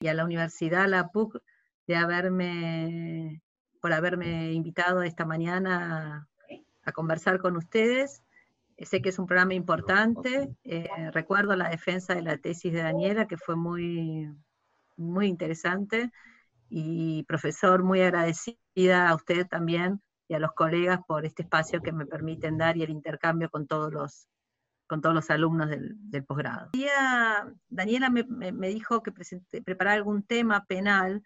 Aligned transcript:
y 0.00 0.08
a 0.08 0.14
la 0.14 0.24
Universidad 0.24 0.88
La 0.88 1.08
PUC 1.08 1.40
de 1.86 1.96
haberme, 1.96 3.42
por 3.80 3.92
haberme 3.92 4.52
invitado 4.52 5.02
esta 5.02 5.24
mañana 5.24 6.28
a, 6.84 6.92
conversar 6.92 7.40
con 7.40 7.56
ustedes. 7.56 8.22
Sé 8.78 9.02
que 9.02 9.08
es 9.08 9.18
un 9.18 9.26
programa 9.26 9.54
importante. 9.54 10.54
Eh, 10.64 10.88
recuerdo 11.12 11.56
la 11.56 11.70
defensa 11.70 12.14
de 12.14 12.22
la 12.22 12.38
tesis 12.38 12.72
de 12.72 12.82
Daniela, 12.82 13.26
que 13.26 13.36
fue 13.36 13.56
muy, 13.56 14.28
muy 14.96 15.26
interesante. 15.26 16.10
Y 16.68 17.24
profesor, 17.24 17.82
muy 17.82 18.02
agradecida 18.02 19.08
a 19.08 19.14
usted 19.14 19.46
también 19.46 20.00
y 20.28 20.34
a 20.34 20.38
los 20.38 20.52
colegas 20.52 21.00
por 21.06 21.24
este 21.24 21.42
espacio 21.42 21.80
que 21.80 21.92
me 21.92 22.06
permiten 22.06 22.58
dar 22.58 22.76
y 22.76 22.82
el 22.82 22.90
intercambio 22.90 23.50
con 23.50 23.66
todos 23.66 23.92
los, 23.92 24.28
con 24.86 25.00
todos 25.00 25.14
los 25.14 25.30
alumnos 25.30 25.68
del, 25.68 26.24
posgrado. 26.24 26.70
Daniela 27.68 28.10
me, 28.10 28.68
dijo 28.68 29.02
que 29.02 29.12
preparara 29.62 29.96
algún 29.96 30.22
tema 30.22 30.64
penal 30.64 31.22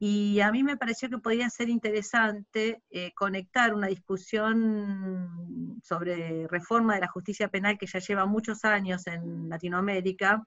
y 0.00 0.40
a 0.40 0.52
mí 0.52 0.62
me 0.62 0.76
pareció 0.76 1.10
que 1.10 1.18
podría 1.18 1.50
ser 1.50 1.68
interesante 1.68 2.82
eh, 2.90 3.12
conectar 3.14 3.74
una 3.74 3.88
discusión 3.88 5.80
sobre 5.82 6.46
reforma 6.46 6.94
de 6.94 7.00
la 7.00 7.08
justicia 7.08 7.48
penal 7.48 7.78
que 7.78 7.86
ya 7.86 7.98
lleva 7.98 8.24
muchos 8.24 8.64
años 8.64 9.06
en 9.08 9.48
Latinoamérica 9.48 10.44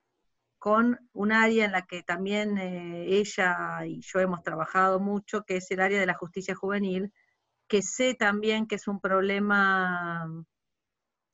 con 0.58 1.00
un 1.14 1.32
área 1.32 1.66
en 1.66 1.72
la 1.72 1.82
que 1.82 2.04
también 2.04 2.58
eh, 2.58 3.06
ella 3.08 3.86
y 3.86 4.00
yo 4.02 4.20
hemos 4.20 4.44
trabajado 4.44 5.00
mucho, 5.00 5.44
que 5.44 5.58
es 5.58 5.70
el 5.72 5.82
área 5.82 6.00
de 6.00 6.06
la 6.06 6.14
justicia 6.14 6.56
juvenil, 6.56 7.12
que 7.68 7.82
sé 7.82 8.14
también 8.14 8.68
que 8.68 8.76
es 8.76 8.88
un 8.88 9.02
problema 9.02 10.30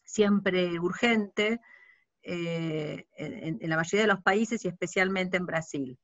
siempre 0.07 0.79
urgente 0.79 1.59
eh, 2.23 3.05
en, 3.17 3.70
la 3.70 3.75
mayoría 3.75 4.02
de 4.02 4.13
los 4.13 4.23
países 4.23 4.63
y 4.65 4.68
especialmente 4.68 5.37
en 5.37 5.45
Brasil. 5.45 5.99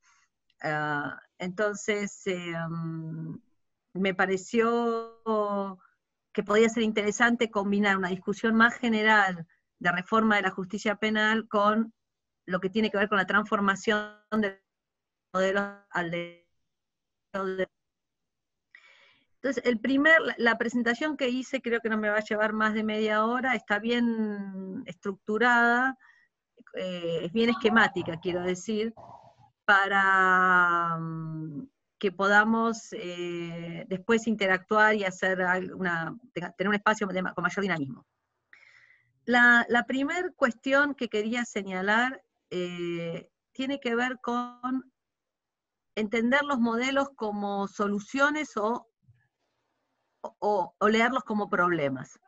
Ah, 0.61 1.19
entonces, 1.39 2.21
em, 2.27 3.39
me 3.93 4.13
pareció 4.13 5.21
que 6.33 6.43
podía 6.43 6.69
ser 6.69 6.83
interesante 6.83 7.49
combinar 7.49 7.97
una 7.97 8.09
discusión 8.09 8.55
más 8.55 8.75
general 8.75 9.47
de 9.79 9.91
reforma 9.91 10.37
de 10.37 10.43
la 10.43 10.51
justicia 10.51 10.95
penal 10.95 11.47
con 11.47 11.93
lo 12.45 12.59
que 12.59 12.69
tiene 12.69 12.89
que 12.91 12.97
ver 12.97 13.09
con 13.09 13.17
la 13.17 13.27
transformación 13.27 14.17
del 14.31 14.61
modelo 15.33 15.61
al 15.91 16.11
de 16.11 16.47
entonces, 19.43 19.65
el 19.65 19.77
primer, 19.77 20.15
la 20.37 20.57
presentación 20.57 21.17
que 21.17 21.27
hice 21.27 21.61
creo 21.61 21.81
que 21.81 21.89
no 21.89 21.97
me 21.97 22.07
va 22.07 22.19
a 22.19 22.23
llevar 22.23 22.53
más 22.53 22.73
de 22.73 22.85
media 22.85 23.25
hora, 23.25 23.55
está 23.55 23.77
bien 23.77 24.83
estructurada, 24.85 25.97
eh, 26.75 27.19
es 27.23 27.33
bien 27.33 27.49
esquemática, 27.49 28.17
quiero 28.21 28.41
decir, 28.41 28.93
para 29.65 30.97
mm, 30.97 31.67
que 31.99 32.13
podamos 32.13 32.93
eh, 32.93 33.83
después 33.89 34.27
interactuar 34.27 34.95
y 34.95 35.03
hacer 35.03 35.39
una, 35.75 36.17
tener 36.33 36.69
un 36.69 36.75
espacio 36.75 37.05
con 37.05 37.43
mayor 37.43 37.61
dinamismo. 37.61 38.05
La, 39.25 39.83
primera 39.85 40.31
cuestión 40.37 40.95
que 40.95 41.09
quería 41.09 41.43
señalar 41.43 42.23
eh, 42.49 43.29
tiene 43.51 43.81
que 43.81 43.93
ver 43.93 44.19
con 44.21 44.89
entender 45.95 46.43
los 46.45 46.59
modelos 46.59 47.09
como 47.17 47.67
soluciones 47.67 48.55
o 48.55 48.87
o, 50.39 50.73
leerlos 50.89 51.23
como 51.23 51.49
problemas. 51.49 52.19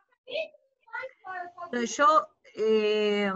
Entonces 1.64 1.96
yo, 1.96 2.28
eh, 2.54 3.32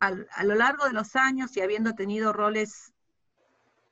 a 0.00 0.44
lo 0.44 0.54
largo 0.54 0.86
de 0.86 0.92
los 0.92 1.14
años 1.14 1.56
y 1.56 1.60
habiendo 1.60 1.94
tenido 1.94 2.32
roles, 2.32 2.92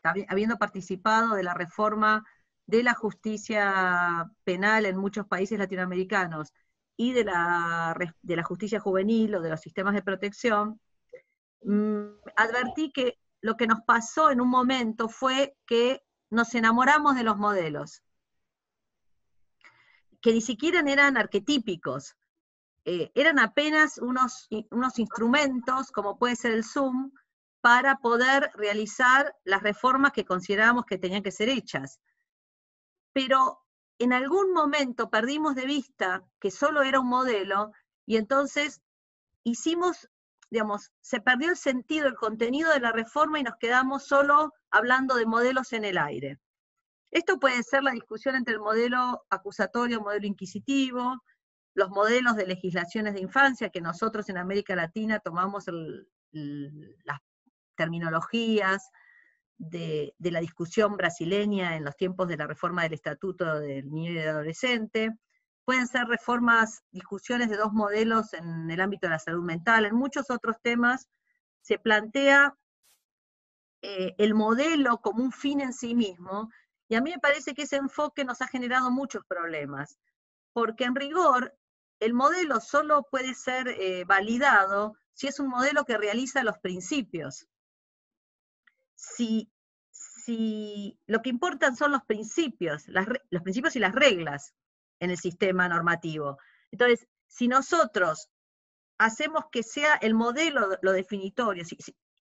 habiendo 0.02 0.56
participado 0.56 1.34
de 1.34 1.42
la 1.42 1.54
reforma 1.54 2.24
de 2.66 2.82
la 2.82 2.94
justicia 2.94 4.30
penal 4.44 4.86
en 4.86 4.96
muchos 4.96 5.26
países 5.26 5.58
latinoamericanos 5.58 6.52
y 6.96 7.12
de 7.12 7.24
la, 7.24 7.96
de 8.22 8.36
la 8.36 8.42
justicia 8.42 8.80
juvenil 8.80 9.34
o 9.34 9.40
de 9.40 9.50
los 9.50 9.60
sistemas 9.60 9.94
de 9.94 10.02
protección, 10.02 10.80
mm, 11.62 12.04
advertí 12.36 12.92
que 12.92 13.18
lo 13.40 13.56
que 13.56 13.66
nos 13.66 13.80
pasó 13.82 14.30
en 14.30 14.40
un 14.40 14.48
momento 14.48 15.08
fue 15.08 15.56
que 15.66 16.02
nos 16.30 16.54
enamoramos 16.54 17.16
de 17.16 17.24
los 17.24 17.36
modelos 17.36 18.02
que 20.20 20.32
ni 20.32 20.40
siquiera 20.40 20.80
eran 20.80 21.16
arquetípicos, 21.16 22.16
eh, 22.84 23.10
eran 23.14 23.38
apenas 23.38 23.98
unos, 23.98 24.48
unos 24.70 24.98
instrumentos, 24.98 25.92
como 25.92 26.18
puede 26.18 26.36
ser 26.36 26.52
el 26.52 26.64
Zoom, 26.64 27.12
para 27.60 27.98
poder 27.98 28.50
realizar 28.54 29.36
las 29.44 29.62
reformas 29.62 30.12
que 30.12 30.24
considerábamos 30.24 30.86
que 30.86 30.98
tenían 30.98 31.22
que 31.22 31.30
ser 31.30 31.48
hechas. 31.48 32.00
Pero 33.12 33.60
en 33.98 34.12
algún 34.12 34.52
momento 34.52 35.10
perdimos 35.10 35.54
de 35.54 35.66
vista 35.66 36.24
que 36.40 36.50
solo 36.50 36.82
era 36.82 37.00
un 37.00 37.08
modelo 37.08 37.72
y 38.06 38.16
entonces 38.16 38.80
hicimos, 39.44 40.08
digamos, 40.50 40.90
se 41.00 41.20
perdió 41.20 41.50
el 41.50 41.56
sentido, 41.56 42.08
el 42.08 42.14
contenido 42.14 42.72
de 42.72 42.80
la 42.80 42.92
reforma 42.92 43.38
y 43.38 43.42
nos 43.42 43.56
quedamos 43.56 44.04
solo 44.04 44.54
hablando 44.70 45.16
de 45.16 45.26
modelos 45.26 45.74
en 45.74 45.84
el 45.84 45.98
aire. 45.98 46.40
Esto 47.10 47.38
puede 47.38 47.62
ser 47.62 47.82
la 47.82 47.92
discusión 47.92 48.36
entre 48.36 48.54
el 48.54 48.60
modelo 48.60 49.24
acusatorio, 49.30 49.98
el 49.98 50.04
modelo 50.04 50.26
inquisitivo, 50.26 51.22
los 51.74 51.90
modelos 51.90 52.36
de 52.36 52.46
legislaciones 52.46 53.14
de 53.14 53.20
infancia, 53.20 53.70
que 53.70 53.80
nosotros 53.80 54.28
en 54.28 54.38
América 54.38 54.76
Latina 54.76 55.18
tomamos 55.18 55.64
las 56.32 57.18
terminologías 57.74 58.90
de, 59.58 60.14
la 60.18 60.40
discusión 60.40 60.96
brasileña 60.96 61.76
en 61.76 61.84
los 61.84 61.96
tiempos 61.96 62.28
de 62.28 62.36
la 62.36 62.46
reforma 62.46 62.82
del 62.82 62.94
Estatuto 62.94 63.60
del 63.60 63.90
Niño 63.90 64.12
y 64.12 64.14
del 64.14 64.28
Adolescente. 64.28 65.10
Pueden 65.64 65.86
ser 65.86 66.06
reformas, 66.06 66.82
discusiones 66.90 67.50
de 67.50 67.56
dos 67.56 67.72
modelos 67.72 68.32
en 68.32 68.70
el 68.70 68.80
ámbito 68.80 69.06
de 69.06 69.12
la 69.12 69.18
salud 69.18 69.44
mental. 69.44 69.84
En 69.84 69.94
muchos 69.94 70.30
otros 70.30 70.56
temas 70.62 71.08
se 71.60 71.78
plantea 71.78 72.56
eh, 73.82 74.14
el 74.18 74.34
modelo 74.34 74.98
como 74.98 75.22
un 75.22 75.32
fin 75.32 75.60
en 75.60 75.72
sí 75.72 75.94
mismo 75.94 76.50
y 76.90 76.96
a 76.96 77.00
mí 77.00 77.12
me 77.12 77.20
parece 77.20 77.54
que 77.54 77.62
ese 77.62 77.76
enfoque 77.76 78.24
nos 78.24 78.42
ha 78.42 78.48
generado 78.48 78.90
muchos 78.90 79.24
problemas, 79.24 79.96
porque 80.52 80.82
en 80.82 80.96
rigor 80.96 81.56
el 82.00 82.14
modelo 82.14 82.60
solo 82.60 83.06
puede 83.08 83.34
ser 83.34 83.68
eh, 83.68 84.04
validado 84.04 84.96
si 85.12 85.28
es 85.28 85.38
un 85.38 85.48
modelo 85.48 85.84
que 85.84 85.96
realiza 85.96 86.42
los 86.42 86.58
principios. 86.58 87.46
Si, 88.96 89.52
si 89.92 90.98
lo 91.06 91.22
que 91.22 91.30
importan 91.30 91.76
son 91.76 91.92
los 91.92 92.02
principios, 92.02 92.82
los 92.88 93.42
principios 93.42 93.76
y 93.76 93.78
las 93.78 93.94
reglas 93.94 94.52
en 94.98 95.12
el 95.12 95.16
sistema 95.16 95.68
normativo. 95.68 96.38
Entonces, 96.72 97.06
si 97.28 97.46
nosotros 97.46 98.30
hacemos 98.98 99.44
que 99.52 99.62
sea 99.62 99.94
el 99.94 100.14
modelo 100.14 100.76
lo 100.82 100.90
definitorio 100.90 101.62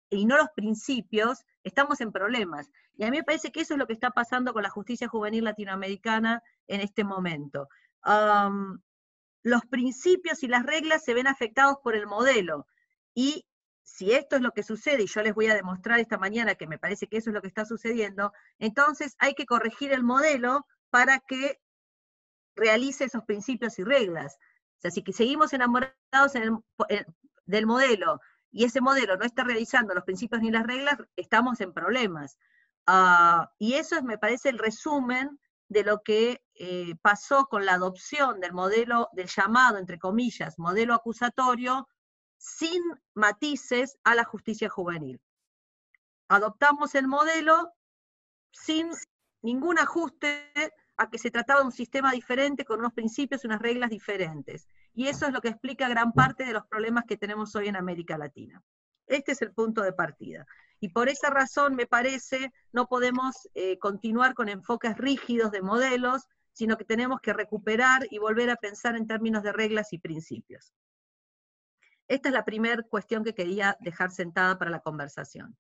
y 0.10 0.26
no 0.26 0.38
los 0.38 0.50
principios, 0.56 1.46
estamos 1.64 2.02
en 2.02 2.12
problemas. 2.12 2.70
Y 2.98 3.04
a 3.04 3.12
mí 3.12 3.18
me 3.18 3.24
parece 3.24 3.52
que 3.52 3.62
eso 3.62 3.74
es 3.74 3.80
lo 3.80 3.88
que 3.88 3.94
está 3.94 4.12
pasando 4.12 4.54
con 4.54 4.64
la 4.64 4.70
justicia 4.70 5.08
juvenil 5.08 5.44
latinoamericana 5.44 6.44
en 6.68 6.82
este 6.82 7.04
momento. 7.04 7.68
los 9.42 9.66
principios 9.68 10.44
y 10.44 10.48
las 10.48 10.66
reglas 10.66 11.04
se 11.04 11.14
ven 11.14 11.28
afectados 11.28 11.78
por 11.84 11.96
el 11.96 12.08
modelo. 12.08 12.68
Y 13.14 13.46
si 13.84 14.12
esto 14.12 14.36
es 14.36 14.42
lo 14.42 14.52
que 14.52 14.64
sucede, 14.64 15.04
y 15.04 15.08
yo 15.08 15.22
les 15.22 15.34
voy 15.34 15.48
a 15.48 15.56
demostrar 15.56 16.00
esta 16.00 16.18
mañana 16.18 16.56
que 16.56 16.68
me 16.68 16.78
parece 16.78 17.08
que 17.08 17.18
eso 17.18 17.30
es 17.30 17.34
lo 17.34 17.42
que 17.42 17.48
está 17.48 17.66
sucediendo, 17.66 18.34
entonces 18.60 19.16
hay 19.18 19.34
que 19.34 19.46
corregir 19.46 19.94
el 19.94 20.04
modelo 20.04 20.66
para 20.90 21.20
que 21.20 21.60
realice 22.56 23.06
esos 23.06 23.24
principios 23.24 23.80
y 23.80 23.84
reglas. 23.84 24.38
O 24.78 24.82
sea, 24.82 24.92
si 24.92 25.04
seguimos 25.14 25.54
enamorados 25.54 26.34
del 27.46 27.66
modelo 27.66 28.20
y 28.52 28.66
ese 28.66 28.82
modelo 28.82 29.18
no 29.18 29.26
está 29.26 29.44
realizando 29.44 29.94
los 29.94 30.04
principios 30.04 30.42
ni 30.42 30.52
las 30.52 30.66
reglas, 30.66 30.98
estamos 31.16 31.62
en 31.62 31.74
problemas. 31.74 32.38
Ah, 32.88 33.52
y 33.60 33.74
eso 33.74 33.96
es, 33.96 34.04
me 34.04 34.18
parece, 34.18 34.50
el 34.50 34.58
resumen 34.58 35.40
de 35.68 35.84
lo 35.84 36.02
que 36.02 36.42
eh, 36.56 36.96
pasó 37.02 37.46
con 37.46 37.66
la 37.66 37.74
adopción 37.74 38.40
del 38.40 38.54
modelo, 38.54 39.10
del 39.14 39.28
llamado, 39.28 39.78
entre 39.78 40.00
comillas, 40.00 40.58
modelo 40.58 40.96
acusatorio, 40.96 41.88
sin 42.38 42.82
matices 43.14 43.98
a 44.04 44.16
la 44.16 44.24
justicia 44.24 44.70
juvenil. 44.70 45.22
Adoptamos 46.28 46.96
el 46.96 47.08
modelo 47.08 47.74
sin 48.52 48.90
ningún 49.42 49.78
ajuste 49.78 50.52
a 50.98 51.10
que 51.10 51.18
se 51.18 51.32
trataba 51.32 51.62
de 51.62 51.68
un 51.68 51.72
sistema 51.72 52.12
diferente, 52.12 52.66
con 52.66 52.80
unos 52.80 52.94
principios 52.94 53.44
y 53.44 53.48
unas 53.48 53.62
reglas 53.62 53.90
diferentes. 53.90 54.68
Y 55.00 55.08
eso 55.08 55.28
es 55.28 55.32
lo 55.32 55.40
que 55.40 55.48
explica 55.48 55.88
gran 55.88 56.12
parte 56.12 56.44
de 56.44 56.52
los 56.52 56.68
problemas 56.68 57.06
que 57.08 57.16
tenemos 57.16 57.56
hoy 57.56 57.70
en 57.70 57.78
América 57.78 58.18
Latina. 58.18 58.62
Este 59.08 59.32
es 59.32 59.42
el 59.42 59.54
punto 59.54 59.82
de 59.82 59.94
partida. 59.94 60.46
Y 60.82 60.90
por 60.90 61.08
esa 61.08 61.30
razón, 61.30 61.78
me 61.78 61.88
parece, 61.88 62.52
no 62.74 62.86
podemos 62.88 63.48
eh, 63.54 63.80
continuar 63.80 64.34
con 64.34 64.50
enfoques 64.50 64.98
rígidos 64.98 65.52
de 65.52 65.62
modelos, 65.62 66.28
sino 66.52 66.76
que 66.76 66.84
tenemos 66.84 67.22
que 67.22 67.32
recuperar 67.32 68.08
y 68.12 68.18
volver 68.18 68.50
a 68.50 68.58
pensar 68.58 68.98
en 68.98 69.08
términos 69.08 69.42
de 69.42 69.54
reglas 69.54 69.94
y 69.94 70.00
principios. 70.00 70.74
Esta 72.10 72.28
es 72.28 72.34
la 72.34 72.44
primera 72.44 72.84
cuestión 72.84 73.24
que 73.24 73.34
quería 73.34 73.78
dejar 73.80 74.12
sentada 74.12 74.60
para 74.60 74.70
la 74.70 74.82
conversación. 74.82 75.56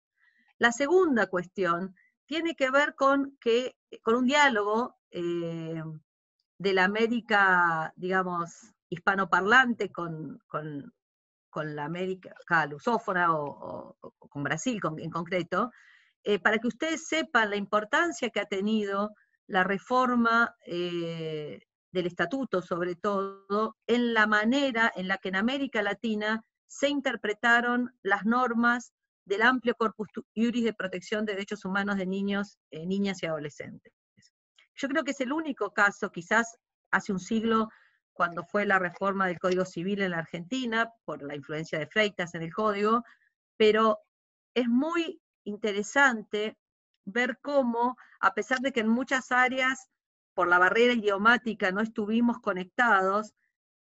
La 0.58 0.74
segunda 0.74 1.28
cuestión 1.28 1.96
tiene 2.26 2.56
que 2.56 2.72
ver 2.72 2.94
con, 2.94 3.38
que, 3.40 3.78
con 4.02 4.16
un 4.16 4.26
diálogo 4.26 4.98
eh, 5.12 5.82
de 6.58 6.74
la 6.74 6.84
América, 6.84 7.94
digamos, 7.96 8.74
hispanoparlante 8.90 9.92
con, 9.92 10.40
con, 10.48 10.94
la 11.76 11.86
América 11.86 12.34
lusófona 12.68 13.36
o, 13.36 13.98
con 14.18 14.44
Brasil 14.44 14.80
en 14.98 15.10
concreto, 15.10 15.72
eh, 16.24 16.40
para 16.40 16.58
que 16.58 16.68
ustedes 16.68 17.08
sepan 17.08 17.50
la 17.50 17.56
importancia 17.56 18.30
que 18.30 18.40
ha 18.40 18.46
tenido 18.46 19.12
la 19.48 19.64
reforma 19.64 20.56
eh, 20.66 21.60
del 21.92 22.06
estatuto, 22.06 22.62
sobre 22.62 22.96
todo, 22.96 23.78
en 23.88 24.14
la 24.14 24.28
manera 24.28 24.92
en 24.96 25.08
la 25.08 25.18
que 25.18 25.30
en 25.30 25.36
América 25.36 25.82
Latina 25.82 26.44
se 26.68 26.88
interpretaron 26.88 27.92
las 28.04 28.26
normas 28.26 28.94
del 29.26 29.42
amplio 29.42 29.76
corpus 29.76 30.08
iuris 30.36 30.64
de 30.64 30.74
protección 30.74 31.26
de 31.26 31.34
derechos 31.34 31.66
humanos 31.66 31.98
de 31.98 32.06
niños, 32.06 32.60
eh, 32.72 32.86
niñas 32.86 33.22
y 33.24 33.26
adolescentes. 33.26 33.94
Yo 34.76 34.88
creo 34.88 35.04
que 35.04 35.12
es 35.12 35.22
el 35.22 35.32
único 35.32 35.74
caso, 35.74 36.12
quizás 36.12 36.58
hace 36.92 37.12
un 37.12 37.20
siglo, 37.20 37.70
cuando 38.19 38.44
fue 38.44 38.66
la 38.66 38.80
reforma 38.80 39.27
del 39.27 39.39
Código 39.39 39.63
Civil 39.63 40.01
en 40.01 40.12
la 40.12 40.18
Argentina, 40.18 40.92
por 41.06 41.24
la 41.24 41.38
influencia 41.38 41.80
de 41.80 41.88
Freitas 41.88 42.36
en 42.36 42.42
el 42.42 42.54
Código, 42.54 43.06
pero 43.56 44.00
es 44.54 44.68
muy 44.68 45.21
interesante 45.45 46.57
ver 47.06 47.39
cómo, 47.42 47.95
a 48.19 48.33
pesar 48.33 48.60
de 48.60 48.74
que 48.74 48.81
en 48.81 48.89
muchas 48.89 49.31
áreas, 49.31 49.88
por 50.33 50.50
la 50.50 50.60
barrera 50.60 50.92
idiomática, 50.92 51.71
no 51.71 51.80
estuvimos 51.80 52.39
conectados, 52.42 53.36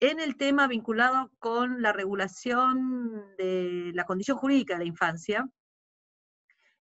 en 0.00 0.18
el 0.18 0.36
tema 0.36 0.66
vinculado 0.66 1.30
con 1.38 1.80
la 1.80 1.92
regulación 1.92 3.32
de 3.38 3.92
la 3.94 4.06
condición 4.06 4.38
jurídica 4.38 4.74
de 4.74 4.80
la 4.80 4.86
infancia, 4.86 5.48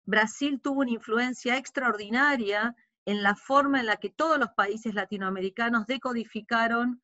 Brasil 0.04 0.60
tuvo 0.62 0.82
una 0.82 0.92
influencia 0.92 1.56
extraordinaria 1.56 2.76
en 3.04 3.24
la 3.24 3.34
forma 3.34 3.80
en 3.80 3.86
la 3.86 3.96
que 3.96 4.10
todos 4.10 4.38
los 4.38 4.50
países 4.50 4.94
latinoamericanos 4.94 5.88
decodificaron 5.88 7.02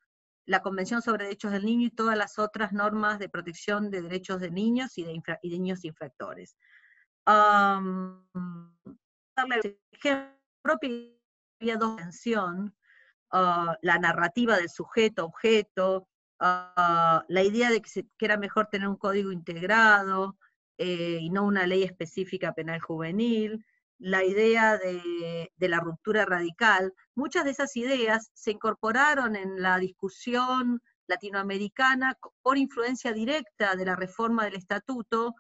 la 0.49 0.63
Convención 0.63 1.03
sobre 1.03 1.25
Derechos 1.25 1.53
del 1.53 1.65
Niño 1.65 1.87
y 1.87 1.91
todas 1.91 2.17
las 2.17 2.39
otras 2.39 2.73
normas 2.73 3.19
de 3.19 3.29
protección 3.29 3.91
de 3.91 4.03
derechos 4.03 4.41
de 4.41 4.51
niños 4.51 4.97
y 4.99 5.05
de, 5.05 5.23
niños 5.43 5.85
infractores. 5.85 6.57
Um, 7.27 8.25
darle 9.37 9.79
ejemplo 9.93 10.35
propio, 10.63 10.91
había 11.61 11.77
dos 11.77 11.97
tensión, 11.97 12.75
Ah, 13.31 13.77
la 13.83 13.99
narrativa 13.99 14.57
del 14.57 14.71
sujeto-objeto, 14.71 16.09
ah, 16.41 17.25
la 17.29 17.43
idea 17.43 17.71
de 17.71 17.83
que, 17.83 18.07
era 18.21 18.39
mejor 18.39 18.69
tener 18.69 18.89
un 18.89 18.97
código 18.97 19.33
integrado 19.33 20.39
eh, 20.79 21.19
y 21.21 21.31
no 21.31 21.45
una 21.45 21.67
ley 21.67 21.83
específica 21.83 22.55
penal 22.55 22.81
juvenil, 22.81 23.65
la 23.99 24.25
idea 24.25 24.79
de, 24.79 25.51
la 25.59 25.81
ruptura 25.81 26.25
radical, 26.25 26.95
muchas 27.15 27.45
de 27.45 27.51
esas 27.51 27.77
ideas 27.77 28.31
se 28.33 28.53
incorporaron 28.53 29.37
en 29.37 29.61
la 29.61 29.79
discusión 29.79 30.81
latinoamericana 31.07 32.17
por 32.43 32.59
influencia 32.59 33.13
directa 33.13 33.75
de 33.75 33.85
la 33.85 33.97
reforma 33.97 34.45
del 34.45 34.55
estatuto, 34.55 35.35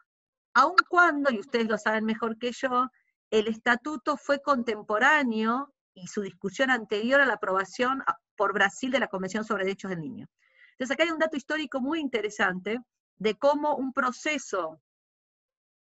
aun 0.54 0.76
cuando, 0.88 1.30
y 1.30 1.38
ustedes 1.38 1.68
lo 1.68 1.78
saben 1.78 2.04
mejor 2.04 2.38
que 2.38 2.52
yo, 2.52 2.88
el 3.30 3.46
estatuto 3.46 4.16
fue 4.16 4.40
contemporáneo 4.40 5.72
y 5.94 6.06
su 6.08 6.22
discusión 6.22 6.70
anterior 6.70 7.20
a 7.20 7.26
la 7.26 7.34
aprobación 7.34 8.02
por 8.36 8.52
Brasil 8.54 8.90
de 8.90 9.00
la 9.00 9.08
Convención 9.08 9.44
sobre 9.44 9.64
Derechos 9.64 9.90
del 9.90 10.00
Niño. 10.00 10.26
Entonces 10.72 10.94
acá 10.94 11.04
hay 11.04 11.10
un 11.10 11.18
dato 11.18 11.36
histórico 11.36 11.80
muy 11.80 12.00
interesante 12.00 12.78
de 13.16 13.34
cómo 13.36 13.76
un 13.76 13.92
proceso, 13.92 14.80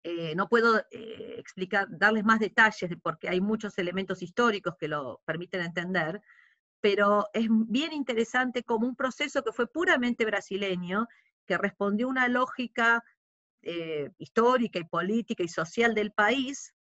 eh, 0.04 0.34
no 0.34 0.48
puedo 0.48 0.80
eh, 0.90 1.36
explicar, 1.38 1.86
darles 1.90 2.24
más 2.24 2.40
detalles 2.40 2.90
porque 3.02 3.28
hay 3.28 3.40
muchos 3.40 3.78
elementos 3.78 4.20
históricos 4.22 4.74
que 4.76 4.88
lo 4.88 5.20
permiten 5.24 5.60
entender, 5.60 6.20
pero 6.80 7.28
es 7.32 7.46
bien 7.48 7.92
interesante 7.92 8.64
como 8.64 8.86
un 8.88 8.96
proceso 8.96 9.44
que 9.44 9.52
fue 9.52 9.68
puramente 9.68 10.24
brasileño, 10.24 11.06
que 11.46 11.56
respondió 11.56 12.06
a 12.06 12.10
una 12.10 12.28
lógica 12.28 13.04
eh, 13.62 14.10
histórica 14.18 14.80
y 14.80 14.84
política 14.84 15.44
y 15.44 15.48
social 15.48 15.94
del 15.94 16.10
país, 16.10 16.74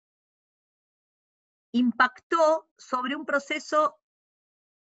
impactó 1.73 2.69
sobre 2.77 3.17
un 3.17 3.27
proceso 3.27 3.99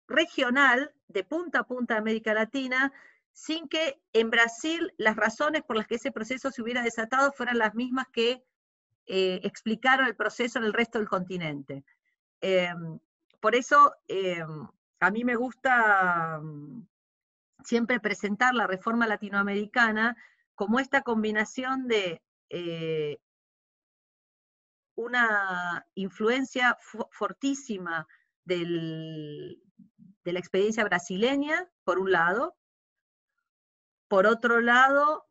regional 0.09 0.93
de 1.07 1.23
punta 1.23 1.59
a 1.59 1.67
punta 1.67 1.93
de 1.93 1.99
América 1.99 2.33
Latina, 2.33 2.91
sin 3.33 3.67
que 3.67 4.01
en 4.13 4.29
Brasil 4.29 4.93
las 4.97 5.15
razones 5.15 5.63
por 5.63 5.77
las 5.77 5.87
que 5.87 5.95
ese 5.95 6.11
proceso 6.11 6.51
se 6.51 6.61
hubiera 6.61 6.81
desatado 6.81 7.31
fueran 7.31 7.57
las 7.57 7.75
mismas 7.75 8.07
que 8.11 8.43
eh, 9.05 9.39
explicaron 9.43 10.07
el 10.07 10.15
proceso 10.15 10.59
en 10.59 10.65
el 10.65 10.73
resto 10.73 10.99
del 10.99 11.07
continente. 11.07 11.83
Em, 12.41 12.99
por 13.39 13.55
eso 13.55 13.95
em, 14.07 14.67
a 14.99 15.11
mí 15.11 15.23
me 15.23 15.35
gusta 15.35 16.39
mm, 16.41 16.87
siempre 17.63 17.99
presentar 17.99 18.53
la 18.53 18.67
reforma 18.67 19.07
latinoamericana 19.07 20.15
como 20.55 20.79
esta 20.79 21.01
combinación 21.01 21.87
de 21.87 22.21
eh, 22.49 23.17
una 24.95 25.87
influencia 25.95 26.77
fortísima 27.11 28.07
de 28.43 29.57
la 30.25 30.39
experiencia 30.39 30.83
brasileña, 30.83 31.69
por 31.85 31.99
un 31.99 32.11
lado. 32.11 32.58
Por 34.09 34.25
otro 34.25 34.59
lado, 34.59 35.29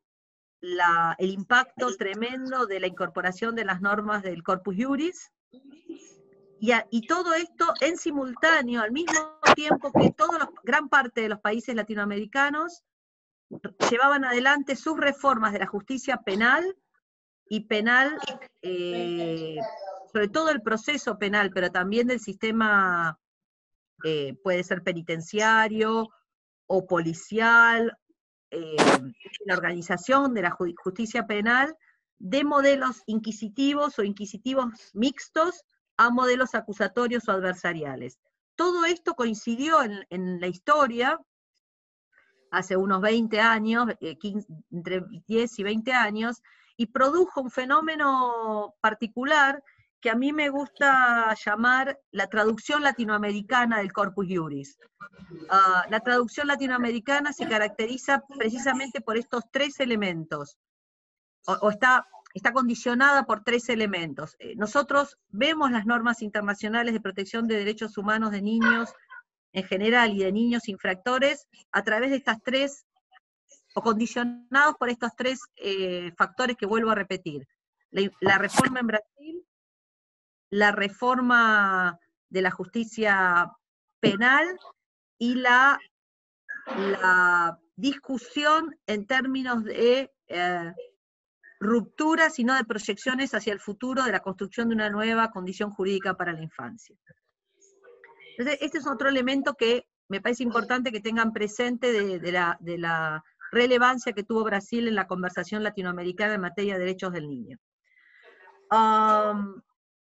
el 0.61 1.31
impacto 1.31 1.95
tremendo 1.97 2.67
de 2.67 2.81
la 2.81 2.87
incorporación 2.87 3.55
de 3.55 3.65
las 3.65 3.81
normas 3.81 4.23
del 4.23 4.43
Corpus 4.43 4.77
Juris. 4.79 5.31
Y, 6.61 7.07
todo 7.07 7.35
esto 7.35 7.73
en 7.81 7.97
simultáneo, 7.99 8.81
al 8.81 8.93
mismo 8.93 9.41
tiempo 9.55 9.93
que 9.93 10.15
gran 10.65 10.89
parte 10.89 11.21
de 11.21 11.29
los 11.29 11.41
países 11.41 11.75
latinoamericanos 11.75 12.83
llevaban 13.91 14.25
adelante 14.25 14.77
sus 14.77 14.97
reformas 14.97 15.53
de 15.53 15.61
la 15.61 15.67
justicia 15.67 16.19
penal 16.19 16.77
y 17.49 17.61
penal, 17.67 18.19
eh, 18.63 19.57
sobre 20.13 20.29
todo 20.29 20.51
el 20.51 20.63
proceso 20.63 21.19
penal, 21.19 21.51
pero 21.55 21.71
también 21.71 22.09
del 22.09 22.21
sistema, 22.21 23.19
eh, 24.05 24.35
puede 24.43 24.65
ser 24.65 24.83
penitenciario 24.83 26.09
o 26.67 26.87
policial, 26.87 27.97
eh, 28.51 28.77
la 29.45 29.55
organización 29.55 30.35
de 30.35 30.43
la 30.43 30.51
justicia 30.51 31.27
penal, 31.27 31.77
de 32.19 32.45
modelos 32.45 33.03
inquisitivos 33.07 33.99
o 33.99 34.03
inquisitivos 34.03 34.91
mixtos 34.95 35.65
a 35.97 36.11
modelos 36.11 36.55
acusatorios 36.55 37.29
o 37.29 37.33
adversariales. 37.33 38.19
Todo 38.57 38.85
esto 38.85 39.15
coincidió 39.15 39.79
en, 39.83 40.41
la 40.41 40.47
historia 40.47 41.21
hace 42.51 42.77
unos 42.77 43.01
20 43.01 43.41
años, 43.41 43.87
entre 44.71 45.05
10 45.27 45.59
y 45.59 45.63
20 45.63 45.93
años, 45.93 46.43
y 46.77 46.87
produjo 46.87 47.41
un 47.41 47.51
fenómeno 47.51 48.75
particular 48.81 49.63
que 50.01 50.11
a 50.11 50.15
mí 50.15 50.33
me 50.33 50.49
gusta 50.49 51.35
llamar 51.45 51.99
la 52.11 52.29
traducción 52.29 52.83
latinoamericana 52.83 53.79
del 53.79 53.93
Corpus 53.93 54.27
Juris. 54.29 54.79
Ah, 55.51 55.85
la 55.91 56.01
traducción 56.01 56.47
latinoamericana 56.47 57.33
se 57.33 57.49
caracteriza 57.49 58.23
precisamente 58.39 59.01
por 59.01 59.17
estos 59.17 59.45
tres 59.51 59.81
elementos, 59.81 60.57
o, 61.47 61.71
está, 61.71 62.07
está 62.35 62.53
condicionada 62.53 63.25
por 63.25 63.43
tres 63.43 63.69
elementos. 63.69 64.37
Eh, 64.39 64.55
nosotros 64.57 65.19
vemos 65.29 65.71
las 65.71 65.87
normas 65.87 66.23
internacionales 66.23 66.95
de 66.95 67.01
protección 67.01 67.47
de 67.49 67.57
derechos 67.57 67.99
humanos 67.99 68.31
de 68.31 68.43
niños 68.43 68.93
en 69.53 69.65
general 69.65 70.13
y 70.13 70.19
de 70.19 70.33
niños 70.33 70.69
infractores 70.69 71.49
a 71.73 71.83
través 71.83 72.11
de 72.11 72.17
estas 72.17 72.43
tres 72.43 72.85
o 73.75 73.83
condicionados 73.83 74.77
por 74.79 74.89
estos 74.89 75.13
tres 75.17 75.41
eh, 75.57 76.13
factores 76.17 76.57
que 76.57 76.67
vuelvo 76.67 76.91
a 76.91 76.95
repetir. 76.95 77.47
La, 77.91 78.37
reforma 78.39 78.81
en 78.81 78.87
Brasil, 78.87 79.47
la 80.51 80.73
reforma 80.73 81.99
de 82.29 82.43
la 82.43 82.51
justicia 82.51 83.53
penal 84.01 84.47
y 85.19 85.35
la, 85.35 85.79
discusión 87.77 88.77
en 88.87 89.07
términos 89.07 89.63
de 89.63 90.11
eh, 90.27 90.73
rupturas 91.61 92.39
y 92.39 92.45
no 92.45 92.57
de 92.57 92.65
proyecciones 92.65 93.35
hacia 93.35 93.53
el 93.53 93.61
futuro 93.61 94.03
de 94.03 94.11
la 94.11 94.21
construcción 94.21 94.69
de 94.69 94.75
una 94.75 94.91
nueva 94.91 95.31
condición 95.31 95.71
jurídica 95.71 96.15
para 96.15 96.33
la 96.33 96.43
infancia. 96.43 96.97
Entonces, 98.37 98.59
este 98.61 98.79
es 98.79 98.87
otro 98.87 99.09
elemento 99.09 99.55
que 99.55 99.87
me 100.09 100.21
parece 100.21 100.43
importante 100.43 100.91
que 100.91 101.01
tengan 101.01 101.33
presente 101.33 101.93
de, 101.93 102.33
la, 102.33 102.57
de 102.61 102.79
la 102.79 103.23
relevancia 103.53 104.13
que 104.13 104.25
tuvo 104.25 104.45
Brasil 104.45 104.89
en 104.89 104.95
la 104.95 105.07
conversación 105.07 105.63
latinoamericana 105.63 106.35
en 106.35 106.41
materia 106.41 106.75
de 106.75 106.81
derechos 106.81 107.13
del 107.13 107.29
niño. 107.29 107.59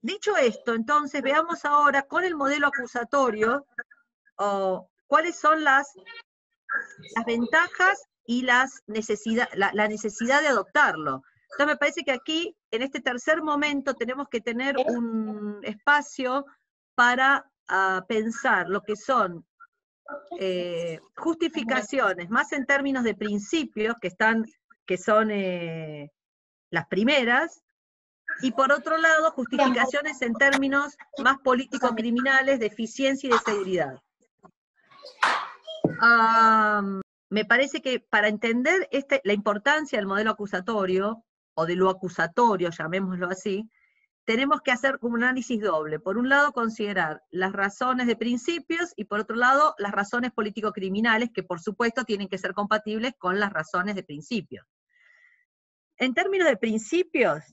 Dicho 0.02 0.36
esto, 0.38 0.74
entonces 0.74 1.22
veamos 1.22 1.66
ahora 1.66 2.04
con 2.04 2.24
el 2.24 2.36
modelo 2.36 2.68
acusatorio 2.68 3.66
cuáles 5.08 5.36
son 5.36 5.64
las, 5.64 5.94
las 7.16 7.26
ventajas 7.26 8.08
y 8.26 8.44
las 8.44 8.82
necesidad, 8.88 9.50
la, 9.54 9.88
necesidad 9.88 10.42
de 10.42 10.48
adoptarlo. 10.48 11.24
Entonces 11.44 11.68
me 11.68 11.78
parece 11.78 12.04
que 12.04 12.12
aquí, 12.12 12.56
en 12.72 12.82
este 12.82 13.02
tercer 13.02 13.44
momento, 13.44 13.94
tenemos 13.94 14.28
que 14.30 14.42
tener 14.42 14.78
un 14.78 15.60
espacio 15.64 16.46
para 16.96 17.52
ah, 17.68 18.06
pensar 18.08 18.70
lo 18.70 18.82
que 18.82 18.96
son 18.96 19.46
eh, 20.40 21.00
justificaciones, 21.16 22.30
más 22.30 22.52
en 22.54 22.66
términos 22.66 23.04
de 23.04 23.16
principios, 23.16 23.96
que, 24.02 24.08
están, 24.08 24.46
que 24.86 24.98
son 24.98 25.30
eh, 25.32 26.12
las 26.70 26.88
primeras, 26.88 27.62
y 28.42 28.52
por 28.52 28.72
otro 28.72 28.98
lado, 28.98 29.32
justificaciones 29.32 30.22
en 30.22 30.34
términos 30.34 30.98
más 31.24 31.38
político-criminales 31.40 32.60
de 32.60 32.68
eficiencia 32.68 33.28
y 33.28 33.34
de 33.34 33.40
seguridad. 33.40 34.00
me 37.30 37.46
parece 37.46 37.82
que 37.82 38.00
para 38.00 38.28
entender 38.28 38.88
este, 38.92 39.22
la 39.24 39.34
importancia 39.34 39.98
del 39.98 40.08
modelo 40.08 40.32
acusatorio, 40.32 41.24
o 41.54 41.66
de 41.66 41.76
lo 41.76 41.90
acusatorio, 41.90 42.70
llamémoslo 42.70 43.28
así, 43.28 43.70
tenemos 44.26 44.62
que 44.62 44.72
hacer 44.72 44.98
un 45.02 45.24
análisis 45.24 45.60
doble. 45.60 46.00
Por 46.00 46.18
un 46.18 46.30
lado, 46.30 46.54
considerar 46.54 47.24
las 47.32 47.52
razones 47.52 48.08
de 48.08 48.16
principios 48.16 48.94
y 48.96 49.06
por 49.06 49.20
otro 49.20 49.36
lado, 49.36 49.76
las 49.78 49.92
razones 49.92 50.32
político-criminales, 50.32 51.32
que 51.34 51.44
por 51.44 51.60
supuesto 51.60 52.04
tienen 52.04 52.30
que 52.30 52.38
ser 52.38 52.54
compatibles 52.54 53.14
con 53.18 53.40
las 53.40 53.52
razones 53.52 53.96
de 53.96 54.04
principios. 54.04 54.66
En 55.98 56.14
términos 56.14 56.48
de 56.48 56.58
principios, 56.58 57.44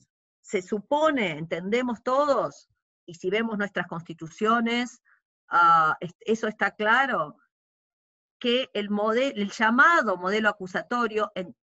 se 0.49 0.63
supone, 0.63 1.37
entendemos 1.37 2.01
todos, 2.01 2.69
y 3.05 3.13
si 3.13 3.29
vemos 3.29 3.55
nuestras 3.55 3.85
constituciones, 3.85 5.03
ah, 5.47 5.95
eso 6.21 6.47
está 6.47 6.71
claro, 6.71 7.37
que 8.39 8.71
el, 8.73 8.89
el 9.35 9.51
llamado 9.51 10.17
modelo 10.17 10.49
acusatorio 10.49 11.31
en, 11.35 11.55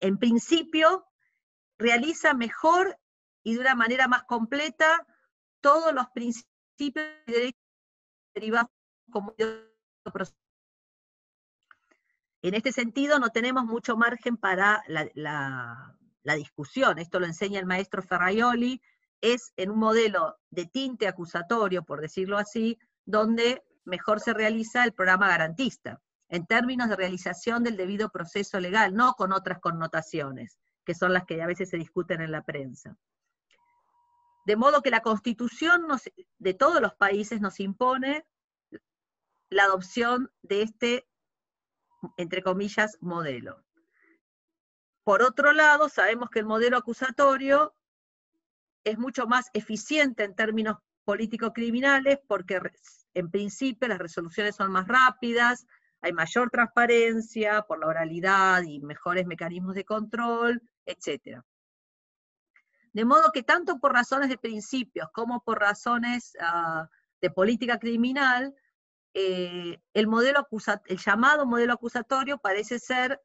en 0.00 0.18
principio 0.18 1.04
realiza 1.78 2.32
mejor 2.32 2.96
y 3.42 3.54
de 3.54 3.60
una 3.60 3.74
manera 3.74 4.06
más 4.06 4.22
completa 4.22 5.04
todos 5.60 5.92
los 5.92 6.06
principios 6.10 7.06
de 7.26 7.32
derecho 7.32 7.58
derivados 8.34 8.70
como 9.10 9.34
en 9.38 9.66
este 12.54 12.70
sentido 12.70 13.18
no 13.18 13.30
tenemos 13.30 13.64
mucho 13.64 13.96
margen 13.96 14.36
para 14.36 14.84
la, 14.86 15.98
discusión, 16.34 16.98
esto 16.98 17.20
lo 17.20 17.26
enseña 17.26 17.60
el 17.60 17.66
maestro 17.66 18.02
Ferraioli, 18.02 18.80
es 19.20 19.52
en 19.56 19.70
un 19.70 19.78
modelo 19.78 20.38
de 20.50 20.66
tinte 20.66 21.08
acusatorio, 21.08 21.84
por 21.84 22.00
decirlo 22.00 22.38
así, 22.38 22.78
donde 23.04 23.62
mejor 23.84 24.20
se 24.20 24.34
realiza 24.34 24.84
el 24.84 24.92
programa 24.92 25.28
garantista, 25.28 26.00
en 26.28 26.46
términos 26.46 26.88
de 26.88 26.96
realización 26.96 27.64
del 27.64 27.76
debido 27.76 28.10
proceso 28.10 28.60
legal, 28.60 28.94
no 28.94 29.14
con 29.14 29.32
otras 29.32 29.58
connotaciones, 29.60 30.58
que 30.84 30.94
son 30.94 31.12
las 31.12 31.24
que 31.24 31.42
a 31.42 31.46
veces 31.46 31.70
se 31.70 31.78
discuten 31.78 32.20
en 32.20 32.32
la 32.32 32.42
prensa. 32.42 32.96
De 34.44 34.56
modo 34.56 34.82
que 34.82 34.90
la 34.90 35.02
constitución 35.02 35.86
de 36.38 36.54
todos 36.54 36.80
los 36.80 36.94
países 36.94 37.40
nos 37.40 37.60
impone 37.60 38.26
la 39.50 39.64
adopción 39.64 40.30
de 40.42 40.62
este, 40.62 41.08
entre 42.16 42.42
comillas, 42.42 42.96
modelo. 43.00 43.64
Por 45.08 45.22
otro 45.22 45.54
lado, 45.54 45.88
sabemos 45.88 46.28
que 46.28 46.40
el 46.40 46.44
modelo 46.44 46.76
acusatorio 46.76 47.74
es 48.84 48.98
mucho 48.98 49.26
más 49.26 49.48
eficiente 49.54 50.22
en 50.22 50.34
términos 50.34 50.76
político-criminales 51.04 52.18
porque 52.28 52.60
en 53.14 53.30
principio 53.30 53.88
las 53.88 54.00
resoluciones 54.00 54.56
son 54.56 54.70
más 54.70 54.86
rápidas, 54.86 55.66
hay 56.02 56.12
mayor 56.12 56.50
transparencia 56.50 57.62
por 57.62 57.78
la 57.78 57.86
oralidad 57.86 58.62
y 58.64 58.80
mejores 58.80 59.26
mecanismos 59.26 59.74
de 59.74 59.86
control, 59.86 60.60
etc. 60.84 61.40
De 62.92 63.06
modo 63.06 63.32
que 63.32 63.42
tanto 63.42 63.78
por 63.78 63.94
razones 63.94 64.28
de 64.28 64.36
principios 64.36 65.08
como 65.14 65.42
por 65.42 65.58
razones 65.58 66.36
ah, 66.38 66.86
de 67.22 67.30
política 67.30 67.78
criminal, 67.78 68.54
eh, 69.14 69.80
el, 69.94 70.06
modelo 70.06 70.46
el 70.84 70.98
llamado 70.98 71.46
modelo 71.46 71.72
acusatorio 71.72 72.36
parece 72.36 72.78
ser 72.78 73.22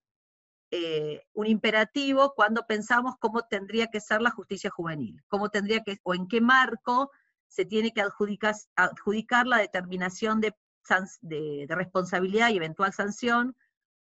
eh, 0.75 1.21
un 1.33 1.45
imperativo 1.45 2.33
cuando 2.33 2.65
pensamos 2.65 3.13
cómo 3.19 3.43
tendría 3.43 3.91
que 3.91 4.01
ser 4.01 4.23
la 4.23 4.31
justicia 4.31 4.71
juvenil, 4.71 5.21
cómo 5.27 5.49
tendría 5.49 5.83
que, 5.83 5.99
o 6.01 6.15
en 6.15 6.27
qué 6.27 6.41
marco 6.41 7.11
se 7.47 7.63
tiene 7.63 7.91
que 7.91 8.01
adjudicar, 8.01 9.45
la 9.45 9.59
determinación 9.59 10.41
de, 10.41 10.55
de, 11.21 11.65
de 11.67 11.75
responsabilidad 11.75 12.49
y 12.49 12.57
eventual 12.57 12.91
sanción 12.91 13.55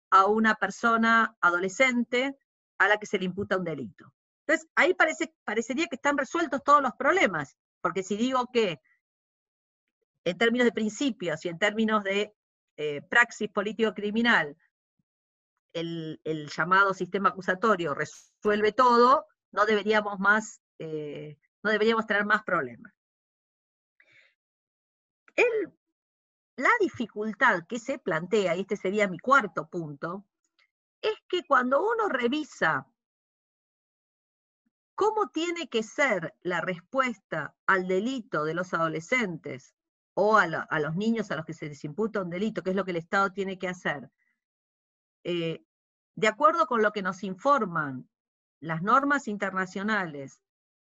a 0.09 0.25
una 0.25 0.55
persona 0.55 1.33
adolescente 1.39 2.37
a 2.77 2.89
la 2.89 2.97
que 2.97 3.05
se 3.05 3.19
le 3.19 3.23
imputa 3.23 3.55
un 3.55 3.63
delito. 3.63 4.11
Entonces, 4.45 4.67
ahí 4.75 4.93
parece, 4.93 5.33
parecería 5.45 5.87
que 5.87 5.95
están 5.95 6.17
resueltos 6.17 6.61
todos 6.61 6.81
los 6.81 6.91
problemas, 6.95 7.55
porque 7.79 8.03
si 8.03 8.17
digo 8.17 8.49
que 8.51 8.81
en 10.25 10.37
términos 10.37 10.65
de 10.65 10.73
principios 10.73 11.45
y 11.45 11.47
en 11.47 11.57
términos 11.57 12.03
de 12.03 12.33
eh, 12.75 13.01
praxis 13.09 13.49
político-criminal, 13.49 14.57
el, 15.73 16.19
llamado 16.55 16.93
sistema 16.93 17.29
acusatorio 17.29 17.93
resuelve 17.93 18.71
todo, 18.71 19.25
no 19.51 19.65
deberíamos 19.65 20.19
más, 20.19 20.61
eh, 20.79 21.37
no 21.63 21.71
deberíamos 21.71 22.05
tener 22.07 22.25
más 22.25 22.43
problemas. 22.43 22.93
la 26.57 26.69
dificultad 26.81 27.65
que 27.67 27.79
se 27.79 27.99
plantea, 27.99 28.55
y 28.55 28.61
este 28.61 28.75
sería 28.75 29.07
mi 29.07 29.17
cuarto 29.17 29.69
punto, 29.69 30.25
es 31.01 31.15
que 31.29 31.43
cuando 31.45 31.81
uno 31.81 32.09
revisa 32.09 32.85
¿Cómo 34.99 35.29
tiene 35.29 35.69
que 35.69 35.81
ser 35.81 36.35
la 36.41 36.59
respuesta 36.59 37.55
al 37.67 37.87
delito 37.87 38.43
de 38.43 38.53
los 38.53 38.73
adolescentes 38.73 39.73
o 40.13 40.35
a, 40.35 40.45
los 40.45 40.97
niños 40.97 41.31
a 41.31 41.37
los 41.37 41.45
que 41.45 41.53
se 41.53 41.67
les 41.69 41.85
imputa 41.85 42.21
un 42.21 42.29
delito, 42.29 42.61
¿Qué 42.61 42.71
es 42.71 42.75
lo 42.75 42.83
que 42.83 42.91
el 42.91 42.97
Estado 42.97 43.31
tiene 43.31 43.57
que 43.57 43.69
hacer? 43.69 44.11
Eh, 45.23 45.63
de 46.15 46.27
acuerdo 46.27 46.67
con 46.67 46.81
lo 46.81 46.91
que 46.91 47.01
nos 47.01 47.23
informan 47.23 48.09
las 48.59 48.81
normas 48.81 49.27
internacionales 49.27 50.41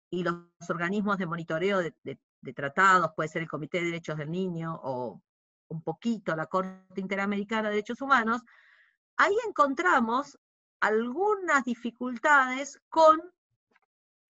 y 0.09 0.23
los 0.23 0.43
organismos 0.69 1.17
de 1.17 1.25
monitoreo 1.25 1.79
de, 1.79 1.93
de 2.03 2.53
tratados, 2.53 3.11
puede 3.15 3.29
ser 3.29 3.41
el 3.41 3.49
Comité 3.49 3.79
de 3.79 3.85
Derechos 3.85 4.17
del 4.17 4.29
Niño 4.29 4.79
o 4.83 5.21
un 5.69 5.81
poquito 5.81 6.35
la 6.35 6.45
Corte 6.45 7.01
Interamericana 7.01 7.69
de 7.69 7.75
Derechos 7.75 8.01
Humanos, 8.01 8.41
ahí 9.17 9.35
encontramos 9.47 10.37
algunas 10.79 11.63
dificultades 11.63 12.79
con 12.89 13.21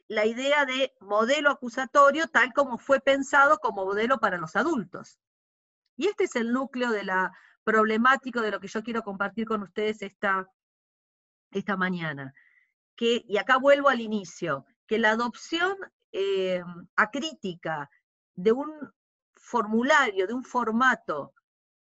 la 0.07 0.25
idea 0.25 0.65
de 0.65 0.93
modelo 0.99 1.49
acusatorio 1.49 2.27
tal 2.27 2.53
como 2.53 2.77
fue 2.77 2.99
pensado 2.99 3.57
como 3.57 3.85
modelo 3.85 4.19
para 4.19 4.37
los 4.37 4.55
adultos. 4.55 5.19
Y 5.95 6.07
este 6.07 6.25
es 6.25 6.35
el 6.35 6.53
núcleo 6.53 6.91
de 6.91 7.03
la 7.03 7.31
problemática 7.63 8.41
de 8.41 8.51
lo 8.51 8.59
que 8.59 8.67
yo 8.67 8.83
quiero 8.83 9.03
compartir 9.03 9.47
con 9.47 9.63
ustedes 9.63 10.01
esta, 10.01 10.47
esta 11.51 11.77
mañana. 11.77 12.33
Que, 12.95 13.23
y 13.27 13.37
acá 13.37 13.57
vuelvo 13.57 13.89
al 13.89 14.01
inicio, 14.01 14.65
que 14.87 14.99
la 14.99 15.11
adopción 15.11 15.75
eh, 16.11 16.61
acrítica 16.95 17.89
de 18.35 18.51
un 18.51 18.71
formulario, 19.33 20.27
de 20.27 20.33
un 20.33 20.43
formato, 20.43 21.33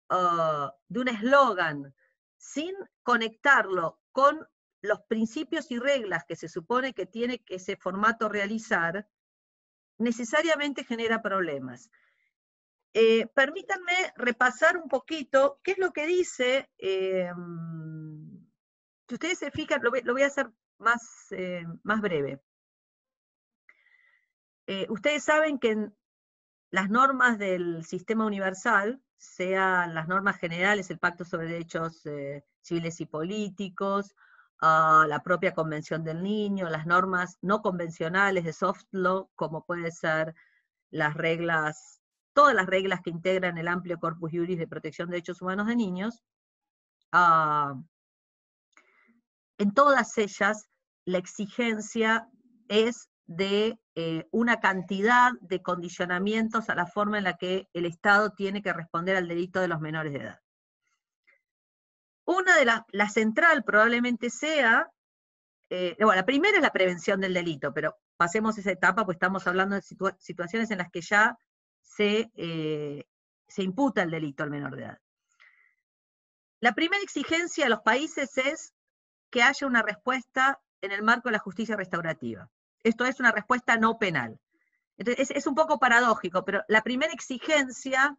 ah, 0.10 0.74
de 0.88 1.00
un 1.00 1.08
eslogan, 1.08 1.94
sin 2.38 2.74
conectarlo 3.04 4.00
con 4.12 4.48
los 4.82 5.02
principios 5.02 5.70
y 5.70 5.78
reglas 5.78 6.26
que 6.26 6.36
se 6.36 6.50
supone 6.50 6.94
que 6.94 7.06
tiene 7.06 7.44
que 7.44 7.56
ese 7.56 7.76
formato 7.76 8.30
realizar, 8.30 9.08
necesariamente 9.98 10.84
genera 10.84 11.22
problemas. 11.22 11.92
Eh, 12.94 13.28
permítanme 13.28 13.94
repasar 14.18 14.76
un 14.76 14.90
poquito 14.90 15.62
qué 15.64 15.72
es 15.72 15.78
lo 15.78 15.94
que 15.94 16.06
dice, 16.08 16.70
eh, 16.78 17.32
si 19.08 19.14
ustedes 19.16 19.40
se 19.40 19.52
fijan, 19.52 19.82
lo 19.82 19.92
voy, 19.92 20.24
a 20.24 20.28
hacer 20.28 20.52
más, 20.78 21.28
eh, 21.32 21.66
más 21.84 22.02
breve. 22.02 22.42
ustedes 24.90 25.24
saben 25.24 25.60
que 25.60 25.72
en 25.72 25.96
las 26.70 26.90
normas 26.90 27.38
del 27.38 27.84
sistema 27.84 28.26
universal, 28.26 29.02
sean 29.18 29.94
las 29.94 30.08
normas 30.08 30.38
generales, 30.38 30.90
el 30.90 31.00
Pacto 31.00 31.26
sobre 31.26 31.48
Derechos 31.48 32.04
Civiles 32.62 33.02
y 33.02 33.06
Políticos, 33.06 34.16
la 34.62 35.22
propia 35.24 35.54
Convención 35.54 36.04
del 36.04 36.24
Niño, 36.24 36.70
las 36.70 36.86
normas 36.86 37.38
no 37.42 37.62
convencionales 37.62 38.46
de 38.46 38.54
soft 38.54 38.86
law, 38.92 39.30
como 39.36 39.66
puede 39.66 39.92
ser 39.92 40.36
las 40.90 41.16
reglas, 41.16 42.01
todas 42.34 42.56
las 42.56 42.66
reglas 42.66 43.02
que 43.02 43.10
integran 43.10 43.58
el 43.58 43.68
amplio 43.68 44.00
corpus 44.00 44.32
juris 44.32 44.58
de 44.58 44.68
protección 44.68 45.10
de 45.10 45.16
derechos 45.16 45.42
humanos 45.42 45.68
de 45.68 45.76
niños, 45.76 46.24
ah, 47.12 47.76
en 49.58 49.74
todas 49.74 50.18
ellas 50.18 50.70
la 51.06 51.18
exigencia 51.18 52.28
es 52.68 53.10
de 53.26 53.80
eh, 53.96 54.28
una 54.32 54.60
cantidad 54.60 55.32
de 55.42 55.62
condicionamientos 55.62 56.70
a 56.70 56.76
la 56.76 56.86
forma 56.86 57.18
en 57.18 57.26
la 57.26 57.38
que 57.38 57.68
el 57.74 57.86
Estado 57.86 58.32
tiene 58.32 58.62
que 58.62 58.74
responder 58.74 59.16
al 59.16 59.28
delito 59.28 59.60
de 59.60 59.68
los 59.68 59.80
menores 59.80 60.14
de 60.14 60.20
edad. 60.20 60.40
Una 62.26 62.56
de 62.58 62.66
las, 62.66 62.82
la 62.92 63.10
central 63.10 63.64
probablemente 63.64 64.30
sea 64.30 64.92
eh, 65.74 65.96
bueno, 66.00 66.16
la 66.16 66.26
primera 66.26 66.58
es 66.58 66.62
la 66.62 66.74
prevención 66.74 67.22
del 67.22 67.34
delito, 67.34 67.74
pero 67.74 67.96
pasemos 68.18 68.58
esa 68.58 68.72
etapa, 68.72 69.06
pues 69.06 69.16
estamos 69.16 69.48
hablando 69.48 69.78
de 69.78 69.82
situaciones 70.20 70.70
en 70.70 70.80
las 70.80 70.92
que 70.92 71.00
ya 71.00 71.38
se, 71.96 72.32
eh, 72.36 73.06
se 73.48 73.64
imputa 73.64 74.04
el 74.04 74.12
delito 74.12 74.44
al 74.44 74.50
menor 74.50 74.76
de 74.76 74.84
edad. 74.84 75.00
La 76.60 76.74
primera 76.74 77.02
exigencia 77.02 77.66
de 77.66 77.70
los 77.70 77.82
países 77.82 78.38
es 78.38 78.74
que 79.30 79.44
haya 79.44 79.68
una 79.68 79.82
respuesta 79.82 80.62
en 80.82 80.92
el 80.92 81.02
marco 81.02 81.30
de 81.30 81.34
la 81.34 81.40
justicia 81.40 81.76
restaurativa. 81.76 82.50
Esto 82.84 83.06
es 83.06 83.20
una 83.20 83.32
respuesta 83.32 83.78
no 83.78 83.98
penal. 83.98 84.40
Entonces, 84.98 85.32
es, 85.32 85.48
un 85.48 85.56
poco 85.56 85.80
paradójico, 85.80 86.46
pero 86.46 86.64
la 86.68 86.82
primera 86.82 87.14
exigencia 87.14 88.18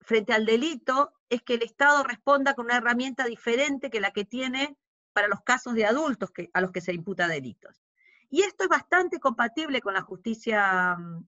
frente 0.00 0.32
al 0.32 0.46
delito 0.46 1.12
es 1.28 1.42
que 1.42 1.54
el 1.54 1.62
Estado 1.62 2.02
responda 2.02 2.54
con 2.54 2.66
una 2.66 2.78
herramienta 2.78 3.26
diferente 3.26 3.90
que 3.90 4.00
la 4.00 4.10
que 4.10 4.24
tiene 4.24 4.76
para 5.12 5.28
los 5.28 5.42
casos 5.42 5.74
de 5.74 5.84
adultos 5.84 6.30
a 6.52 6.60
los 6.60 6.72
que 6.72 6.80
se 6.80 6.94
imputa 6.94 7.28
delitos. 7.28 7.82
Y 8.30 8.42
esto 8.42 8.64
es 8.64 8.68
bastante 8.68 9.18
compatible 9.18 9.80
con 9.80 9.94
la 9.94 10.02
justicia, 10.02 10.96
mm, 10.96 11.26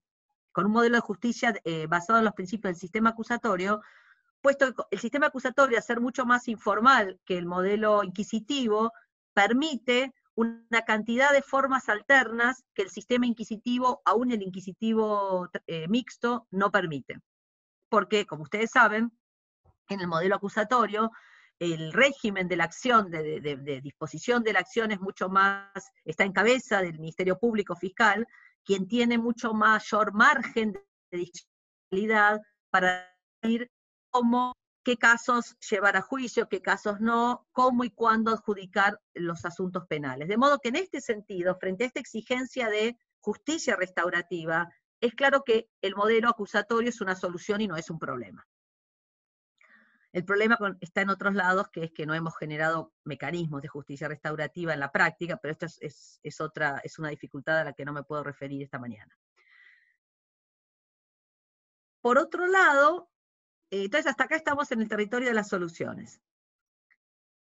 con 0.52 0.66
un 0.66 0.72
modelo 0.72 0.96
de 0.96 1.00
justicia 1.00 1.54
eh, 1.64 1.86
basado 1.86 2.18
en 2.18 2.24
los 2.24 2.34
principios 2.34 2.74
del 2.74 2.80
sistema 2.80 3.10
acusatorio, 3.10 3.80
puesto 4.40 4.74
que 4.74 4.82
el 4.90 4.98
sistema 5.00 5.26
acusatorio, 5.26 5.78
a 5.78 5.82
ser 5.82 6.00
mucho 6.00 6.26
más 6.26 6.48
informal 6.48 7.20
que 7.24 7.38
el 7.38 7.46
modelo 7.46 8.02
inquisitivo, 8.04 8.92
permite 9.34 10.14
una 10.34 10.82
cantidad 10.86 11.32
de 11.32 11.42
formas 11.42 11.88
alternas 11.88 12.64
que 12.74 12.82
el 12.82 12.90
sistema 12.90 13.26
inquisitivo, 13.26 14.00
aún 14.04 14.32
el 14.32 14.42
inquisitivo 14.42 15.48
eh, 15.66 15.86
mixto, 15.88 16.46
no 16.50 16.70
permite. 16.70 17.18
Porque, 17.88 18.26
como 18.26 18.44
ustedes 18.44 18.70
saben, 18.70 19.12
en 19.88 20.00
el 20.00 20.08
modelo 20.08 20.36
acusatorio, 20.36 21.10
el 21.60 21.92
régimen 21.92 22.48
de 22.48 22.56
la 22.56 22.64
acción, 22.64 23.10
de, 23.10 23.80
disposición 23.82 24.42
de 24.42 24.54
la 24.54 24.60
acción 24.60 24.90
es 24.92 25.00
mucho 25.00 25.28
más, 25.28 25.70
está 26.06 26.24
en 26.24 26.32
cabeza 26.32 26.80
del 26.80 26.98
Ministerio 26.98 27.38
Público 27.38 27.76
Fiscal, 27.76 28.26
quien 28.64 28.88
tiene 28.88 29.18
mucho 29.18 29.52
mayor 29.52 30.14
margen 30.14 30.72
de 30.72 31.18
discrecionalidad 31.18 32.40
para 32.70 33.14
decir 33.42 33.70
cómo, 34.08 34.54
qué 34.82 34.96
casos 34.96 35.54
llevar 35.70 35.98
a 35.98 36.02
juicio, 36.02 36.48
qué 36.48 36.62
casos 36.62 36.98
no, 36.98 37.46
cómo 37.52 37.84
y 37.84 37.90
cuándo 37.90 38.32
adjudicar 38.32 38.98
los 39.12 39.44
asuntos 39.44 39.86
penales. 39.86 40.28
De 40.28 40.38
modo 40.38 40.60
que 40.60 40.70
en 40.70 40.76
este 40.76 41.02
sentido, 41.02 41.56
frente 41.56 41.84
a 41.84 41.88
esta 41.88 42.00
exigencia 42.00 42.70
de 42.70 42.96
justicia 43.20 43.76
restaurativa, 43.76 44.70
es 45.02 45.14
claro 45.14 45.44
que 45.44 45.68
el 45.82 45.94
modelo 45.94 46.30
acusatorio 46.30 46.88
es 46.88 47.02
una 47.02 47.16
solución 47.16 47.60
y 47.60 47.68
no 47.68 47.76
es 47.76 47.90
un 47.90 47.98
problema. 47.98 48.46
El 50.12 50.24
problema 50.24 50.58
está 50.80 51.02
en 51.02 51.10
otros 51.10 51.34
lados, 51.34 51.68
que 51.68 51.84
es 51.84 51.92
que 51.92 52.04
no 52.04 52.14
hemos 52.14 52.36
generado 52.36 52.92
mecanismos 53.04 53.62
de 53.62 53.68
justicia 53.68 54.08
restaurativa 54.08 54.74
en 54.74 54.80
la 54.80 54.90
práctica, 54.90 55.36
pero 55.36 55.52
esto 55.52 55.66
es, 55.80 56.40
otra, 56.40 56.80
es 56.82 56.98
una 56.98 57.10
dificultad 57.10 57.58
a 57.60 57.64
la 57.64 57.72
que 57.72 57.84
no 57.84 57.92
me 57.92 58.02
puedo 58.02 58.24
referir 58.24 58.62
esta 58.62 58.80
mañana. 58.80 59.16
Por 62.00 62.18
otro 62.18 62.46
lado, 62.48 63.08
eh, 63.70 63.84
entonces 63.84 64.10
hasta 64.10 64.24
acá 64.24 64.34
estamos 64.34 64.72
en 64.72 64.80
el 64.80 64.88
territorio 64.88 65.28
de 65.28 65.34
las 65.34 65.48
soluciones. 65.48 66.20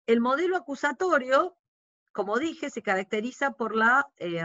El 0.05 0.19
modelo 0.19 0.55
acusatorio, 0.55 1.57
como 2.11 2.37
dije, 2.37 2.69
se 2.69 2.83
caracteriza 2.83 3.51
por 3.51 3.75
la 3.75 4.11
eh, 4.17 4.43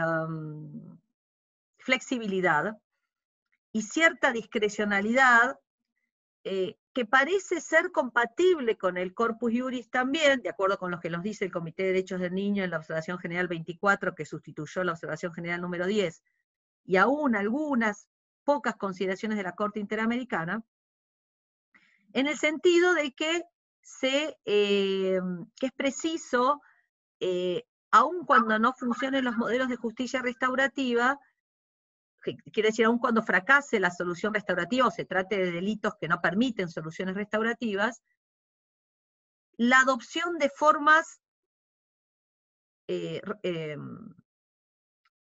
flexibilidad 1.77 2.77
y 3.71 3.83
cierta 3.83 4.31
discrecionalidad 4.31 5.59
eh, 6.43 6.79
que 6.97 7.05
parece 7.05 7.61
ser 7.61 7.91
compatible 7.91 8.75
con 8.75 8.97
el 8.97 9.13
Corpus 9.13 9.53
Juris 9.55 9.87
también, 9.87 10.41
de 10.41 10.49
acuerdo 10.49 10.79
con 10.79 10.89
lo 10.89 10.99
que 10.99 11.11
nos 11.11 11.21
dice 11.21 11.45
el 11.45 11.51
Comité 11.51 11.83
de 11.83 11.89
Derechos 11.89 12.19
del 12.19 12.33
Niño 12.33 12.63
en 12.63 12.71
la 12.71 12.77
Observación 12.77 13.19
General 13.19 13.47
24, 13.47 14.15
que 14.15 14.25
sustituyó 14.25 14.83
la 14.83 14.93
Observación 14.93 15.31
General 15.31 15.61
número 15.61 15.85
10, 15.85 16.23
y 16.85 16.95
aún 16.95 17.35
algunas 17.35 18.09
pocas 18.43 18.77
consideraciones 18.77 19.37
de 19.37 19.43
la 19.43 19.51
Corte 19.51 19.79
Interamericana, 19.79 20.63
en 22.13 22.25
el 22.25 22.35
sentido 22.35 22.95
de 22.95 23.11
que, 23.11 23.43
se, 23.83 24.35
eh, 24.45 25.19
que 25.55 25.67
es 25.67 25.73
preciso, 25.73 26.63
eh, 27.19 27.63
aun 27.91 28.25
cuando 28.25 28.57
no 28.57 28.73
funcionen 28.73 29.23
los 29.23 29.37
modelos 29.37 29.69
de 29.69 29.75
justicia 29.75 30.23
restaurativa, 30.23 31.19
quiere 32.21 32.69
decir, 32.69 32.85
aun 32.85 32.99
cuando 32.99 33.23
fracase 33.23 33.79
la 33.79 33.91
solución 33.91 34.33
restaurativa 34.33 34.87
o 34.87 34.91
se 34.91 35.05
trate 35.05 35.37
de 35.37 35.51
delitos 35.51 35.95
que 35.99 36.07
no 36.07 36.21
permiten 36.21 36.69
soluciones 36.69 37.15
restaurativas, 37.15 38.01
la 39.57 39.79
adopción 39.79 40.37
de 40.37 40.49
formas, 40.49 41.19
eh, 42.87 43.21
em, 43.43 44.13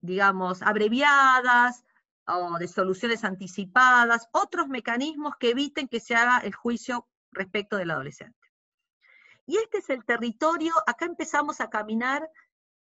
digamos, 0.01 0.63
abreviadas 0.63 1.85
o 2.27 2.59
de 2.59 2.69
soluciones 2.69 3.25
anticipadas, 3.25 4.29
otros 4.33 4.69
mecanismos 4.69 5.35
que 5.39 5.51
eviten 5.51 5.89
que 5.89 6.01
se 6.01 6.15
haga 6.15 6.39
el 6.39 6.55
juicio 6.55 7.07
respecto 7.31 7.77
del 7.77 7.91
adolescente. 7.91 8.39
Y 9.47 9.59
este 9.59 9.79
es 9.79 9.91
el 9.91 10.05
territorio, 10.05 10.73
acá 10.87 11.05
empezamos 11.05 11.61
a 11.61 11.69
caminar 11.69 12.29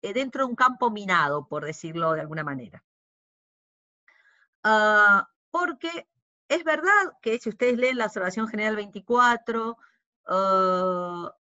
eh, 0.03 0.13
dentro 0.13 0.45
de 0.45 0.51
un 0.51 0.57
campo 0.57 0.91
minado, 0.91 1.47
por 1.49 1.65
decirlo 1.65 2.13
de 2.13 2.21
alguna 2.21 2.45
manera. 2.45 2.83
Ah, 4.63 5.29
porque 5.51 6.09
es 6.49 6.65
verdad 6.65 7.17
que 7.23 7.39
si 7.39 7.49
ustedes 7.49 7.79
leen 7.79 7.99
la 7.99 8.07
observación 8.07 8.49
general 8.49 8.77
24, 8.77 9.77
ah, 10.27 11.35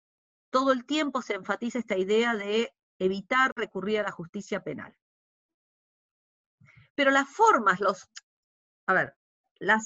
todo 0.50 0.72
el 0.72 0.84
tiempo 0.84 1.22
se 1.22 1.34
enfatiza 1.34 1.78
esta 1.78 1.96
idea 1.96 2.34
de 2.34 2.72
evitar 2.98 3.52
recurrir 3.56 4.00
a 4.00 4.04
la 4.04 4.12
justicia 4.12 4.62
penal. 4.62 4.94
Pero 6.94 7.10
las 7.10 7.28
formas, 7.28 7.80
los, 7.80 8.08
a 8.86 8.94
ver, 8.94 9.14
los 9.60 9.82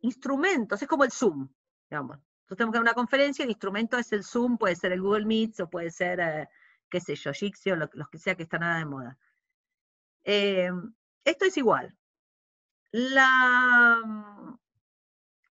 instrumentos, 0.00 0.80
es 0.82 0.88
como 0.88 1.04
el 1.04 1.12
Zoom, 1.12 1.48
digamos. 1.90 2.18
Nosotros 2.18 2.58
tenemos 2.58 2.74
que 2.74 2.80
una 2.80 2.94
conferencia, 2.94 3.42
el 3.44 3.50
instrumento 3.50 3.98
es 3.98 4.12
el 4.12 4.24
Zoom, 4.24 4.56
puede 4.56 4.76
ser 4.76 4.92
el 4.92 5.02
Google 5.02 5.26
Meet, 5.26 5.60
o 5.60 5.68
puede 5.68 5.90
ser, 5.90 6.20
eh, 6.20 6.48
qué 6.88 7.00
sé 7.00 7.16
yo, 7.16 7.32
Jitsi, 7.32 7.72
o 7.72 7.76
lo, 7.76 7.88
que 7.88 8.18
sea 8.18 8.36
que 8.36 8.44
está 8.44 8.58
nada 8.58 8.78
de 8.78 8.84
moda. 8.86 9.18
Eh, 10.24 10.70
esto 11.24 11.44
es 11.44 11.56
igual 11.56 11.96
la, 12.96 14.32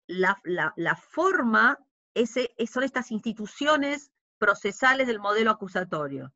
la, 0.07 0.95
forma 0.95 1.77
son 2.15 2.83
estas 2.83 3.11
instituciones 3.11 4.11
procesales 4.37 5.07
del 5.07 5.19
modelo 5.19 5.51
acusatorio. 5.51 6.33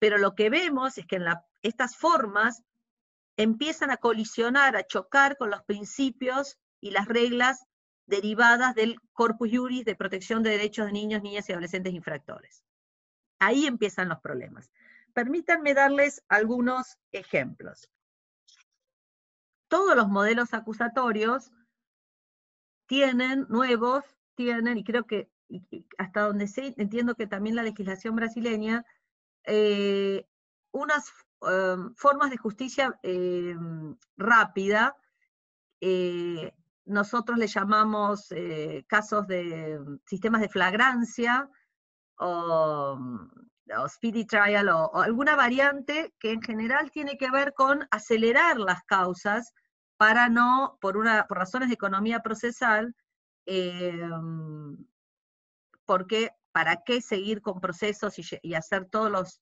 Pero 0.00 0.18
lo 0.18 0.34
que 0.34 0.50
vemos 0.50 0.98
es 0.98 1.06
que 1.06 1.16
en 1.16 1.26
estas 1.62 1.96
formas 1.96 2.64
empiezan 3.36 3.92
a 3.92 3.96
colisionar, 3.96 4.74
a 4.74 4.84
chocar 4.84 5.36
con 5.36 5.50
los 5.50 5.62
principios 5.62 6.58
y 6.80 6.90
las 6.90 7.06
reglas 7.06 7.64
derivadas 8.06 8.74
del 8.74 9.00
corpus 9.12 9.50
juris 9.52 9.84
de 9.84 9.94
protección 9.94 10.42
de 10.42 10.50
derechos 10.50 10.86
de 10.86 10.92
niños, 10.92 11.22
niñas 11.22 11.48
y 11.48 11.52
adolescentes 11.52 11.94
infractores. 11.94 12.64
Ahí 13.38 13.66
empiezan 13.66 14.08
los 14.08 14.18
problemas. 14.18 14.72
Permítanme 15.12 15.74
darles 15.74 16.24
algunos 16.28 16.98
ejemplos 17.12 17.88
todos 19.74 19.96
los 19.96 20.08
modelos 20.08 20.54
acusatorios 20.54 21.50
tienen 22.86 23.44
nuevos, 23.48 24.04
tienen, 24.36 24.78
y 24.78 24.84
creo 24.84 25.04
que 25.04 25.28
hasta 25.98 26.20
donde 26.28 26.46
sé, 26.46 26.74
entiendo 26.76 27.16
que 27.16 27.26
también 27.26 27.56
la 27.56 27.64
legislación 27.64 28.14
brasileña, 28.14 28.86
eh, 29.42 30.28
unas 30.70 31.10
em, 31.40 31.92
formas 31.96 32.30
de 32.30 32.36
justicia 32.36 32.96
em, 33.02 33.96
rápida, 34.16 34.96
eh, 35.80 36.52
nosotros 36.84 37.36
le 37.36 37.48
llamamos 37.48 38.30
eh, 38.30 38.84
casos 38.86 39.26
de 39.26 39.80
sistemas 40.06 40.40
de 40.40 40.50
flagrancia 40.50 41.50
o, 42.20 42.96
speedy 43.88 44.24
trial 44.24 44.68
o, 44.68 44.94
alguna 45.02 45.34
variante 45.34 46.14
que 46.20 46.30
en 46.30 46.42
general 46.42 46.92
tiene 46.92 47.18
que 47.18 47.32
ver 47.32 47.54
con 47.54 47.88
acelerar 47.90 48.56
las 48.58 48.84
causas 48.84 49.52
para 49.96 50.28
no, 50.28 50.78
por, 50.80 50.96
una, 50.96 51.26
por 51.26 51.38
razones 51.38 51.68
de 51.68 51.74
economía 51.74 52.20
procesal, 52.20 52.94
em, 53.46 54.76
porque 55.84 56.30
para 56.52 56.82
qué 56.84 57.00
seguir 57.00 57.42
con 57.42 57.60
procesos 57.60 58.14
y, 58.18 58.54
hacer 58.54 58.86
todos 58.86 59.10
los, 59.10 59.40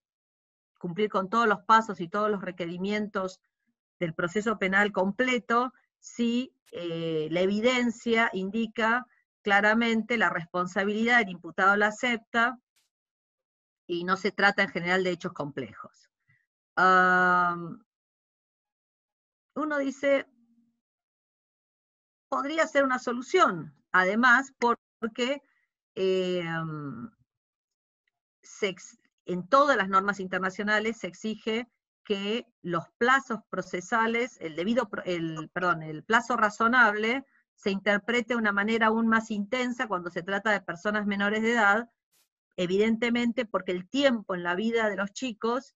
cumplir 0.79 1.11
con 1.11 1.29
todos 1.29 1.47
los 1.47 1.63
pasos 1.63 2.01
y 2.01 2.09
todos 2.09 2.31
los 2.31 2.43
requerimientos 2.43 3.41
del 4.01 4.15
proceso 4.15 4.59
penal 4.59 4.93
completo 4.93 5.73
si 5.99 6.55
eh, 6.73 7.29
la 7.31 7.41
evidencia 7.41 8.31
indica 8.33 9.07
claramente 9.43 10.17
la 10.17 10.31
responsabilidad 10.31 11.19
del 11.19 11.29
imputado 11.29 11.77
la 11.77 11.89
acepta 11.89 12.59
y 13.87 14.05
no 14.05 14.17
se 14.17 14.33
trata 14.33 14.63
en 14.63 14.71
general 14.71 15.05
de 15.05 15.11
hechos 15.11 15.33
complejos. 15.33 16.09
uno 19.55 19.79
dice, 19.79 20.27
podría 22.33 22.67
ser 22.67 22.83
una 22.83 22.99
solución, 22.99 23.75
además 23.91 24.55
porque 24.59 25.43
eh, 25.95 26.43
en 29.27 29.49
todas 29.49 29.77
las 29.77 29.91
normas 29.91 30.19
internacionales 30.19 30.97
se 30.97 31.09
exige 31.09 31.69
que 32.07 32.47
los 32.63 32.89
plazos 32.97 33.41
procesales, 33.51 34.39
el 34.41 34.57
debido, 34.57 34.89
el, 35.05 35.51
perdón, 35.53 35.83
el 35.83 36.05
plazo 36.05 36.39
razonable 36.39 37.27
se 37.55 37.71
interprete 37.71 38.33
de 38.33 38.41
una 38.41 38.53
manera 38.53 38.87
aún 38.87 39.09
más 39.09 39.31
intensa 39.31 39.87
cuando 39.87 40.09
se 40.09 40.23
trata 40.23 40.53
de 40.53 40.63
personas 40.63 41.07
menores 41.07 41.43
de 41.43 41.53
edad, 41.53 41.91
evidentemente 42.57 43.45
porque 43.45 43.73
el 43.73 43.87
tiempo 43.91 44.35
en 44.35 44.43
la 44.43 44.55
vida 44.55 44.89
de 44.89 44.97
los 44.97 45.13
chicos 45.13 45.75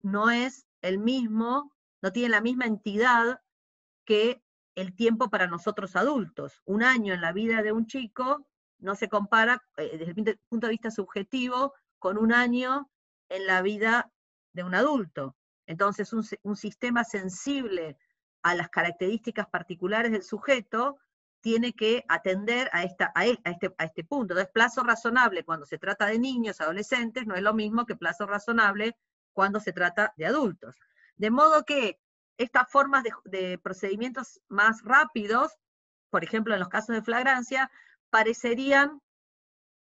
no 0.00 0.30
es 0.30 0.64
el 0.80 0.98
mismo, 0.98 1.74
no 2.00 2.10
tiene 2.10 2.30
la 2.30 2.40
misma 2.40 2.64
entidad 2.64 3.42
que 4.06 4.43
el 4.74 4.94
tiempo 4.94 5.30
para 5.30 5.46
nosotros 5.46 5.96
adultos. 5.96 6.62
Un 6.64 6.82
año 6.82 7.14
en 7.14 7.20
la 7.20 7.32
vida 7.32 7.62
de 7.62 7.72
un 7.72 7.86
chico 7.86 8.46
no 8.78 8.94
se 8.94 9.08
compara 9.08 9.62
eh, 9.76 9.96
desde 9.98 10.32
el 10.32 10.38
punto 10.48 10.66
de 10.66 10.72
vista 10.72 10.90
subjetivo 10.90 11.74
con 11.98 12.18
un 12.18 12.32
año 12.32 12.90
en 13.28 13.46
la 13.46 13.62
vida 13.62 14.12
de 14.52 14.62
un 14.62 14.74
adulto. 14.74 15.36
Entonces, 15.66 16.12
un, 16.12 16.56
sistema 16.56 17.04
sensible 17.04 17.96
a 18.42 18.54
las 18.54 18.68
características 18.68 19.46
particulares 19.48 20.12
del 20.12 20.22
sujeto 20.22 20.98
tiene 21.40 21.72
que 21.72 22.04
atender 22.08 22.68
a, 22.72 22.84
esta, 22.84 23.12
a, 23.14 23.26
este, 23.26 23.74
a 23.78 23.84
este 23.84 24.04
punto. 24.04 24.34
Entonces, 24.34 24.52
plazo 24.52 24.82
razonable 24.82 25.44
cuando 25.44 25.64
se 25.66 25.78
trata 25.78 26.06
de 26.06 26.18
niños, 26.18 26.60
adolescentes, 26.60 27.26
no 27.26 27.34
es 27.34 27.42
lo 27.42 27.54
mismo 27.54 27.86
que 27.86 27.96
plazo 27.96 28.26
razonable 28.26 28.96
cuando 29.32 29.60
se 29.60 29.72
trata 29.72 30.12
de 30.16 30.26
adultos. 30.26 30.76
De 31.16 31.30
modo 31.30 31.64
que 31.64 32.00
estas 32.38 32.70
formas 32.70 33.04
de, 33.24 33.58
procedimientos 33.58 34.40
más 34.48 34.82
rápidos, 34.82 35.52
por 36.10 36.24
ejemplo, 36.24 36.54
en 36.54 36.60
los 36.60 36.68
casos 36.68 36.94
de 36.94 37.02
flagrancia, 37.02 37.70
parecerían 38.10 39.00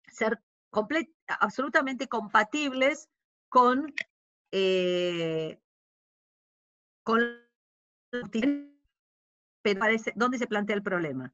ser 0.07 0.41
absolutamente 1.27 2.07
compatibles 2.07 3.09
con, 3.49 3.93
eh, 4.51 5.59
con 7.03 7.21
pero 9.61 9.79
parece, 9.79 10.13
¿dónde 10.15 10.37
se 10.37 10.47
plantea 10.47 10.75
el 10.75 10.83
problema? 10.83 11.33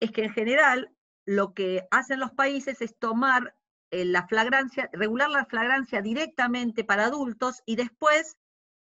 Es 0.00 0.10
que 0.10 0.24
en 0.24 0.32
general 0.32 0.92
lo 1.24 1.54
que 1.54 1.86
hacen 1.90 2.20
los 2.20 2.32
países 2.32 2.80
es 2.80 2.96
tomar 2.98 3.54
eh, 3.90 4.04
la 4.04 4.26
flagrancia, 4.26 4.90
regular 4.92 5.30
la 5.30 5.46
flagrancia 5.46 6.02
directamente 6.02 6.84
para 6.84 7.06
adultos 7.06 7.62
y 7.66 7.76
después 7.76 8.36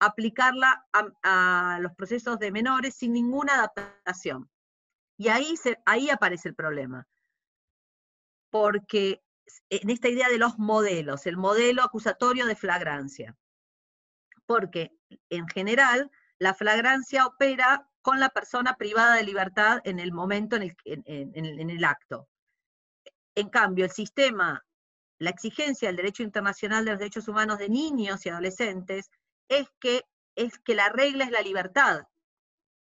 aplicarla 0.00 0.86
a, 1.22 1.78
los 1.80 1.92
procesos 1.92 2.38
de 2.38 2.50
menores 2.50 2.94
sin 2.94 3.12
ninguna 3.12 3.54
adaptación. 3.54 4.50
Y 5.18 5.28
ahí, 5.28 5.54
ahí 5.84 6.10
aparece 6.10 6.48
el 6.48 6.54
problema. 6.54 7.06
Porque 8.48 9.22
en 9.68 9.90
esta 9.90 10.08
idea 10.08 10.28
de 10.28 10.38
los 10.38 10.58
modelos, 10.58 11.26
el 11.26 11.36
modelo 11.36 11.82
acusatorio 11.82 12.46
de 12.46 12.56
flagrancia. 12.56 13.36
Porque 14.46 14.90
en 15.28 15.46
general 15.48 16.10
la 16.38 16.54
flagrancia 16.54 17.26
opera 17.26 17.86
con 18.00 18.18
la 18.18 18.30
persona 18.30 18.76
privada 18.76 19.16
de 19.16 19.24
libertad 19.24 19.82
en 19.84 20.00
el 20.00 20.10
momento, 20.12 20.56
en 20.56 20.62
el, 20.62 20.76
en 21.04 21.70
el 21.70 21.84
acto. 21.84 22.26
En 23.34 23.50
cambio, 23.50 23.84
el 23.84 23.90
sistema, 23.90 24.64
la 25.18 25.30
exigencia 25.30 25.88
del 25.88 25.96
derecho 25.96 26.22
internacional 26.22 26.86
de 26.86 26.92
los 26.92 26.98
derechos 26.98 27.28
humanos 27.28 27.58
de 27.58 27.68
niños 27.68 28.24
y 28.24 28.30
adolescentes 28.30 29.10
es 29.50 29.68
que, 29.80 30.06
es 30.36 30.58
que 30.60 30.74
la 30.74 30.88
regla 30.88 31.24
es 31.24 31.30
la 31.30 31.42
libertad 31.42 32.06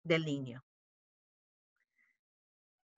del 0.03 0.25
niño. 0.25 0.63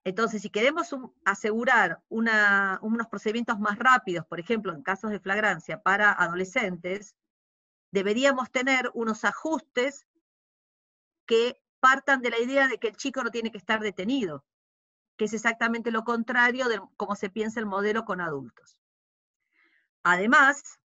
Entonces, 0.04 0.42
si 0.42 0.50
queremos 0.50 0.94
asegurar 1.24 2.02
unos 2.08 3.06
procedimientos 3.08 3.58
más 3.60 3.78
rápidos, 3.78 4.26
por 4.26 4.40
ejemplo, 4.40 4.74
en 4.74 4.82
casos 4.82 5.10
de 5.10 5.20
flagrancia 5.20 5.82
para 5.82 6.12
adolescentes, 6.12 7.16
deberíamos 7.92 8.50
tener 8.50 8.90
unos 8.94 9.24
ajustes 9.24 10.06
que 11.26 11.62
partan 11.78 12.22
de 12.22 12.30
la 12.30 12.38
idea 12.38 12.66
de 12.66 12.78
que 12.78 12.88
el 12.88 12.96
chico 12.96 13.22
no 13.22 13.30
tiene 13.30 13.52
que 13.52 13.58
estar 13.58 13.80
detenido, 13.80 14.44
que 15.16 15.26
es 15.26 15.32
exactamente 15.32 15.92
lo 15.92 16.02
contrario 16.02 16.68
de 16.68 16.80
cómo 16.96 17.14
se 17.14 17.30
piensa 17.30 17.60
el 17.60 17.66
modelo 17.66 18.04
con 18.04 18.20
adultos. 18.20 18.78
Además, 20.02 20.80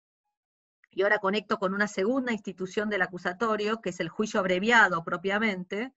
y 0.92 1.03
ahora 1.03 1.18
conecto 1.18 1.59
con 1.59 1.74
una 1.74 1.87
segunda 1.88 2.33
institución 2.33 2.88
del 2.88 3.03
acusatorio, 3.03 3.81
que 3.81 3.90
es 3.90 4.00
el 4.00 4.09
juicio 4.09 4.40
abreviado 4.40 5.05
propiamente, 5.05 5.92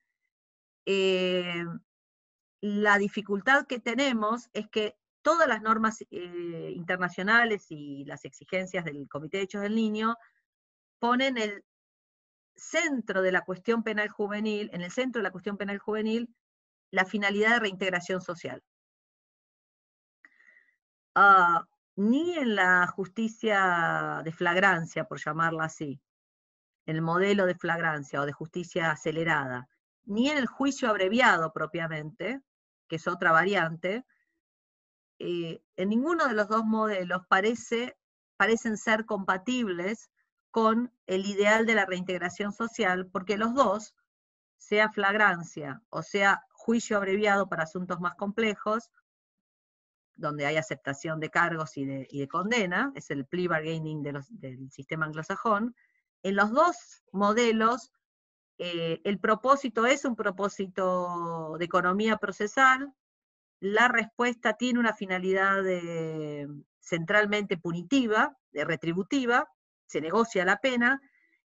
eh, 0.85 1.65
la 2.61 2.97
dificultad 2.97 3.65
que 3.65 3.79
tenemos 3.79 4.49
es 4.53 4.69
que 4.69 4.95
todas 5.21 5.47
las 5.47 5.61
normas 5.61 6.03
eh, 6.11 6.71
internacionales 6.75 7.65
y 7.69 8.05
las 8.05 8.25
exigencias 8.25 8.85
del 8.85 9.07
Comité 9.09 9.37
de 9.37 9.41
Derechos 9.41 9.61
del 9.61 9.75
Niño 9.75 10.15
ponen 10.99 11.37
el 11.37 11.63
centro 12.55 13.21
de 13.21 13.31
la 13.31 13.41
cuestión 13.41 13.83
penal 13.83 14.09
juvenil, 14.09 14.69
en 14.73 14.81
el 14.81 14.91
centro 14.91 15.19
de 15.19 15.23
la 15.23 15.31
cuestión 15.31 15.57
penal 15.57 15.79
juvenil, 15.79 16.29
la 16.91 17.05
finalidad 17.05 17.51
de 17.51 17.59
reintegración 17.61 18.21
social. 18.21 18.61
Ah, 21.15 21.67
ni 21.95 22.37
en 22.37 22.55
la 22.55 22.87
justicia 22.87 24.21
de 24.23 24.31
flagrancia, 24.31 25.05
por 25.05 25.19
llamarla 25.19 25.65
así, 25.65 26.01
el 26.85 27.01
modelo 27.01 27.45
de 27.45 27.55
flagrancia 27.55 28.21
o 28.21 28.25
de 28.25 28.33
justicia 28.33 28.91
acelerada, 28.91 29.69
ni 30.05 30.29
en 30.29 30.37
el 30.37 30.47
juicio 30.47 30.89
abreviado 30.89 31.53
propiamente, 31.53 32.41
que 32.87 32.97
es 32.97 33.07
otra 33.07 33.31
variante, 33.31 34.05
eh, 35.19 35.61
en 35.75 35.89
ninguno 35.89 36.27
de 36.27 36.33
los 36.33 36.47
dos 36.49 36.65
modelos 36.65 37.21
parece, 37.29 37.95
parecen 38.37 38.77
ser 38.77 39.05
compatibles 39.05 40.09
con 40.51 40.91
el 41.07 41.25
ideal 41.25 41.65
de 41.65 41.75
la 41.75 41.85
reintegración 41.85 42.51
social, 42.51 43.07
porque 43.07 43.37
los 43.37 43.53
dos, 43.53 43.95
sea 44.63 44.89
flagrancia 44.89 45.81
o 45.89 46.01
sea 46.03 46.45
juicio 46.51 46.95
abreviado 46.95 47.49
para 47.49 47.63
asuntos 47.63 47.99
más 47.99 48.15
complejos, 48.15 48.89
donde 50.15 50.45
hay 50.45 50.57
aceptación 50.57 51.19
de 51.19 51.29
cargos 51.29 51.77
y 51.77 51.85
de, 51.85 52.27
condena, 52.27 52.91
es 52.95 53.09
el 53.11 53.25
plea 53.25 53.49
bargaining 53.49 54.03
del 54.03 54.71
sistema 54.71 55.05
anglosajón, 55.05 55.75
en 56.21 56.35
los 56.35 56.51
dos 56.51 57.03
modelos 57.11 57.91
eh, 58.57 59.01
el 59.03 59.19
propósito 59.19 59.85
es 59.85 60.05
un 60.05 60.15
propósito 60.15 61.55
de 61.57 61.65
economía 61.65 62.17
procesal, 62.17 62.93
la 63.59 63.87
respuesta 63.87 64.53
tiene 64.53 64.79
una 64.79 64.93
finalidad 64.93 65.63
centralmente 66.79 67.57
punitiva, 67.57 68.37
de 68.51 68.65
retributiva, 68.65 69.49
se 69.85 70.01
negocia 70.01 70.45
la 70.45 70.57
pena 70.57 71.01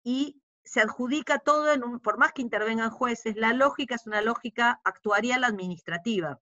y 0.04 0.40
se 0.64 0.80
adjudica 0.80 1.38
todo, 1.38 1.72
por 2.00 2.18
más 2.18 2.32
que 2.32 2.42
intervengan 2.42 2.90
jueces, 2.90 3.36
la 3.36 3.52
lógica 3.52 3.96
es 3.96 4.06
una 4.06 4.22
lógica 4.22 4.80
actuarial 4.84 5.44
administrativa 5.44 6.40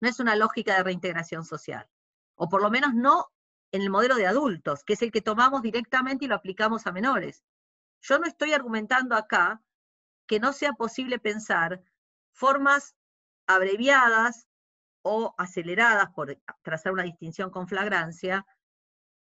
no 0.00 0.08
es 0.08 0.20
una 0.20 0.36
lógica 0.36 0.76
de 0.76 0.82
reintegración 0.82 1.44
social, 1.44 1.88
o 2.34 2.48
por 2.48 2.62
lo 2.62 2.70
menos 2.70 2.94
no 2.94 3.32
en 3.72 3.82
el 3.82 3.90
modelo 3.90 4.16
de 4.16 4.26
adultos, 4.26 4.84
que 4.84 4.94
es 4.94 5.02
el 5.02 5.10
que 5.10 5.22
tomamos 5.22 5.62
directamente 5.62 6.24
y 6.24 6.28
lo 6.28 6.34
aplicamos 6.34 6.86
a 6.86 6.92
menores. 6.92 7.44
Yo 8.00 8.18
no 8.18 8.26
estoy 8.26 8.52
argumentando 8.52 9.16
acá 9.16 9.62
que 10.26 10.40
no 10.40 10.52
sea 10.52 10.72
posible 10.72 11.18
pensar 11.18 11.82
formas 12.32 12.94
abreviadas 13.46 14.48
o 15.02 15.34
aceleradas, 15.38 16.10
por 16.10 16.36
trazar 16.62 16.92
una 16.92 17.04
distinción 17.04 17.50
con 17.50 17.68
flagrancia, 17.68 18.44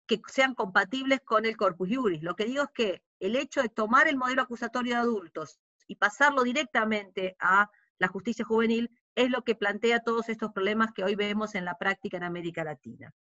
que 0.08 0.22
sean 0.28 0.56
compatibles 0.56 1.22
con 1.22 1.46
el 1.46 1.58
corpus 1.58 1.90
juris. 1.96 2.24
Lo 2.24 2.36
que 2.36 2.46
digo 2.46 2.64
es 2.64 2.72
que 2.72 3.04
el 3.20 3.36
hecho 3.36 3.62
de 3.62 3.70
tomar 3.70 4.08
el 4.08 4.18
modelo 4.18 4.42
acusatorio 4.42 4.96
de 4.96 5.02
adultos 5.02 5.60
y 5.88 5.96
pasarlo 5.96 6.44
directamente 6.44 7.36
a 7.40 7.70
la 7.98 8.08
justicia 8.08 8.46
juvenil 8.46 8.92
es 9.16 9.30
lo 9.32 9.44
que 9.44 9.56
plantea 9.56 10.02
todos 10.02 10.30
estos 10.30 10.52
problemas 10.52 10.92
que 10.94 11.04
hoy 11.04 11.16
vemos 11.16 11.56
en 11.56 11.66
la 11.66 11.78
práctica 11.78 12.18
en 12.18 12.24
América 12.24 12.64
Latina. 12.64 13.14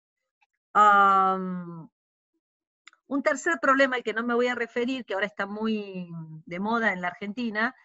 un 3.08 3.22
tercer 3.24 3.60
problema 3.62 3.98
al 3.98 4.04
que 4.04 4.14
no 4.14 4.24
me 4.24 4.34
voy 4.34 4.48
a 4.48 4.56
referir, 4.56 5.06
que 5.06 5.14
ahora 5.14 5.28
está 5.28 5.46
muy 5.46 6.10
de 6.46 6.60
moda 6.60 6.94
en 6.94 7.02
la 7.02 7.10
Argentina, 7.10 7.76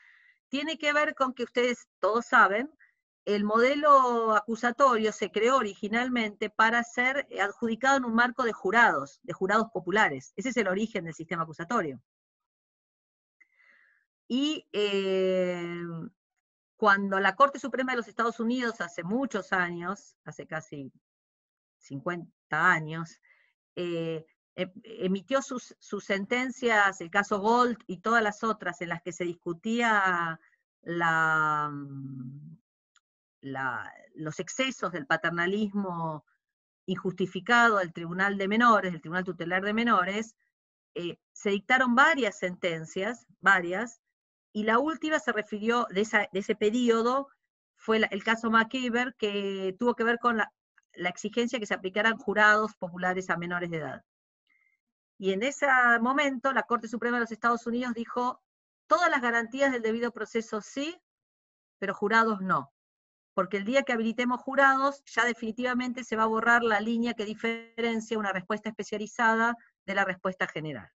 tiene 0.49 0.79
que 0.79 0.92
ver 0.92 1.14
con 1.14 1.35
que 1.35 1.44
ustedes 1.44 1.88
todos 2.01 2.27
saben, 2.27 2.71
el 3.27 3.44
modelo 3.44 4.35
acusatorio 4.35 5.12
se 5.12 5.31
creó 5.31 5.57
originalmente 5.57 6.49
para 6.49 6.83
ser 6.83 7.29
adjudicado 7.42 7.99
en 7.99 8.07
un 8.07 8.14
marco 8.14 8.42
de 8.42 8.55
jurados, 8.55 9.21
de 9.23 9.35
jurados 9.35 9.68
populares. 9.71 10.33
Ese 10.37 10.49
es 10.49 10.57
el 10.57 10.68
origen 10.68 11.05
del 11.05 11.14
sistema 11.14 11.42
acusatorio. 11.42 12.01
Y 14.29 14.66
eh, 14.73 15.83
cuando 16.79 17.19
la 17.19 17.35
Corte 17.35 17.59
Suprema 17.59 17.93
de 17.93 17.97
los 17.99 18.09
Estados 18.09 18.38
Unidos 18.38 18.81
hace 18.81 19.03
muchos 19.03 19.53
años, 19.53 20.17
hace 20.25 20.47
casi 20.47 20.93
50 21.79 22.31
años, 22.53 23.21
eh, 23.75 24.25
em, 24.55 24.73
emitió 24.85 25.43
sus, 25.43 25.77
sentencias, 26.01 27.01
el 27.01 27.11
caso 27.11 27.41
Gold 27.41 27.79
y 27.88 27.99
todas 27.99 28.23
las 28.23 28.45
otras 28.45 28.81
en 28.81 28.91
las 28.91 29.03
que 29.03 29.12
se 29.12 29.25
discutía 29.25 30.38
mm, 30.85 32.57
los 34.14 34.38
excesos 34.38 34.93
del 34.93 35.07
paternalismo 35.07 36.25
injustificado 36.87 37.79
del 37.79 37.93
Tribunal 37.93 38.38
de 38.38 38.47
Menores, 38.47 38.93
del 38.93 39.01
Tribunal 39.01 39.25
Tutelar 39.25 39.64
de 39.64 39.75
Menores, 39.75 40.37
eh, 40.95 41.19
se 41.33 41.51
dictaron 41.51 41.97
varias 41.97 42.38
sentencias, 42.38 43.27
varias, 43.41 44.01
y 44.59 44.64
la 44.64 44.81
última 44.81 45.21
se 45.21 45.31
refirió 45.31 45.87
de, 45.88 46.01
ese 46.33 46.57
periodo, 46.57 47.29
fue 47.77 47.99
el 48.11 48.25
caso 48.25 48.51
McKeever, 48.51 49.14
que 49.14 49.77
tuvo 49.79 49.94
que 49.94 50.03
ver 50.03 50.18
con 50.18 50.37
la, 50.37 50.53
la 50.94 51.11
exigencia 51.11 51.61
que 51.61 51.66
se 51.66 51.75
aplicaran 51.75 52.18
jurados 52.18 52.75
populares 52.75 53.31
a 53.31 53.37
menores 53.37 53.71
de 53.71 53.77
edad. 53.77 54.05
Y 55.16 55.33
en 55.33 55.44
ese 55.44 55.68
momento 56.01 56.53
la 56.53 56.64
Corte 56.64 56.88
Suprema 56.88 57.18
de 57.18 57.21
los 57.21 57.31
Estados 57.31 57.68
Unidos 57.68 57.94
dijo, 57.94 58.42
todas 58.88 59.09
las 59.09 59.23
garantías 59.23 59.71
del 59.71 59.83
debido 59.83 60.11
proceso 60.11 60.61
sí, 60.61 61.01
pero 61.79 61.94
jurados 61.94 62.40
no. 62.40 62.73
Porque 63.35 63.59
el 63.59 63.64
día 63.64 63.85
que 63.85 63.92
habilitemos 63.92 64.40
jurados, 64.40 65.05
ya 65.05 65.25
definitivamente 65.25 66.03
se 66.03 66.16
va 66.16 66.25
a 66.25 66.27
borrar 66.35 66.64
la 66.64 66.81
línea 66.81 67.14
que 67.14 67.25
diferencia 67.25 68.18
una 68.18 68.33
respuesta 68.33 68.71
especializada 68.71 69.55
de 69.87 69.94
la 69.94 70.05
respuesta 70.05 70.49
general. 70.49 70.90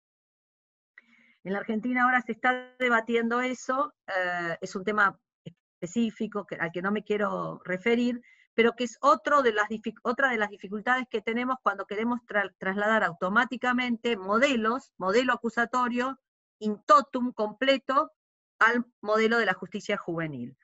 En 1.45 1.53
la 1.53 1.59
Argentina 1.59 2.05
ahora 2.05 2.23
se 2.23 2.33
está 2.33 2.73
debatiendo 2.79 3.41
eso, 3.41 3.95
eh, 4.07 4.59
es 4.61 4.77
un 4.77 4.85
tema 4.85 5.19
específico 5.45 6.47
al 6.59 6.71
que 6.71 6.83
no 6.83 6.93
me 6.93 7.03
quiero 7.03 7.61
referir, 7.65 8.23
pero 8.55 8.73
que 8.73 8.85
es 8.85 8.99
otro 9.01 9.43
de 9.43 9.53
las, 9.53 9.67
otra 10.03 10.31
de 10.31 10.37
las 10.37 10.51
dificultades 10.51 11.07
que 11.11 11.21
tenemos 11.21 11.57
cuando 11.63 11.87
queremos 11.87 12.21
trasladar 12.59 13.03
automáticamente 13.03 14.17
modelos, 14.17 14.93
modelo 14.99 15.33
acusatorio, 15.33 16.21
in 16.59 16.81
totum 16.85 17.33
completo, 17.33 18.13
al 18.59 18.85
modelo 19.01 19.39
de 19.39 19.47
la 19.47 19.55
justicia 19.55 19.97
juvenil. 19.97 20.57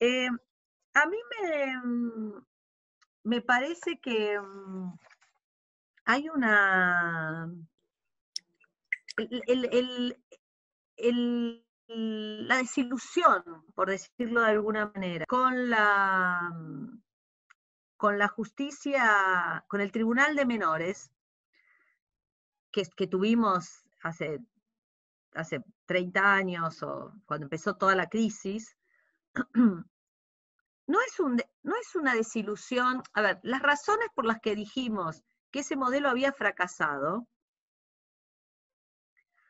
Eh, 0.00 0.28
a 0.94 1.06
mí 1.06 1.16
me, 1.30 1.80
me 3.24 3.40
parece 3.40 3.98
que 3.98 4.38
mm, 4.38 4.92
hay 6.04 6.28
una... 6.28 7.50
la 11.88 12.56
desilusión, 12.56 13.42
por 13.74 13.88
decirlo 13.88 14.42
de 14.42 14.50
alguna 14.50 14.90
manera, 14.94 15.24
con 15.26 15.70
la, 15.70 16.52
con 17.96 18.18
la 18.18 18.28
justicia, 18.28 19.64
con 19.68 19.80
el 19.80 19.90
Tribunal 19.90 20.36
de 20.36 20.46
Menores, 20.46 21.10
que, 22.70 22.84
que 22.96 23.06
tuvimos 23.06 23.84
hace, 24.02 24.38
hace 25.32 25.64
30 25.86 26.34
años 26.34 26.82
o 26.82 27.12
cuando 27.26 27.46
empezó 27.46 27.76
toda 27.76 27.96
la 27.96 28.08
crisis, 28.08 28.76
no 29.54 31.00
es, 31.06 31.20
un, 31.20 31.40
no 31.62 31.74
es 31.76 31.94
una 31.96 32.14
desilusión. 32.14 33.02
A 33.14 33.22
ver, 33.22 33.40
las 33.42 33.62
razones 33.62 34.08
por 34.14 34.26
las 34.26 34.40
que 34.40 34.54
dijimos 34.54 35.22
que 35.50 35.60
ese 35.60 35.76
modelo 35.76 36.08
había 36.08 36.32
fracasado 36.32 37.26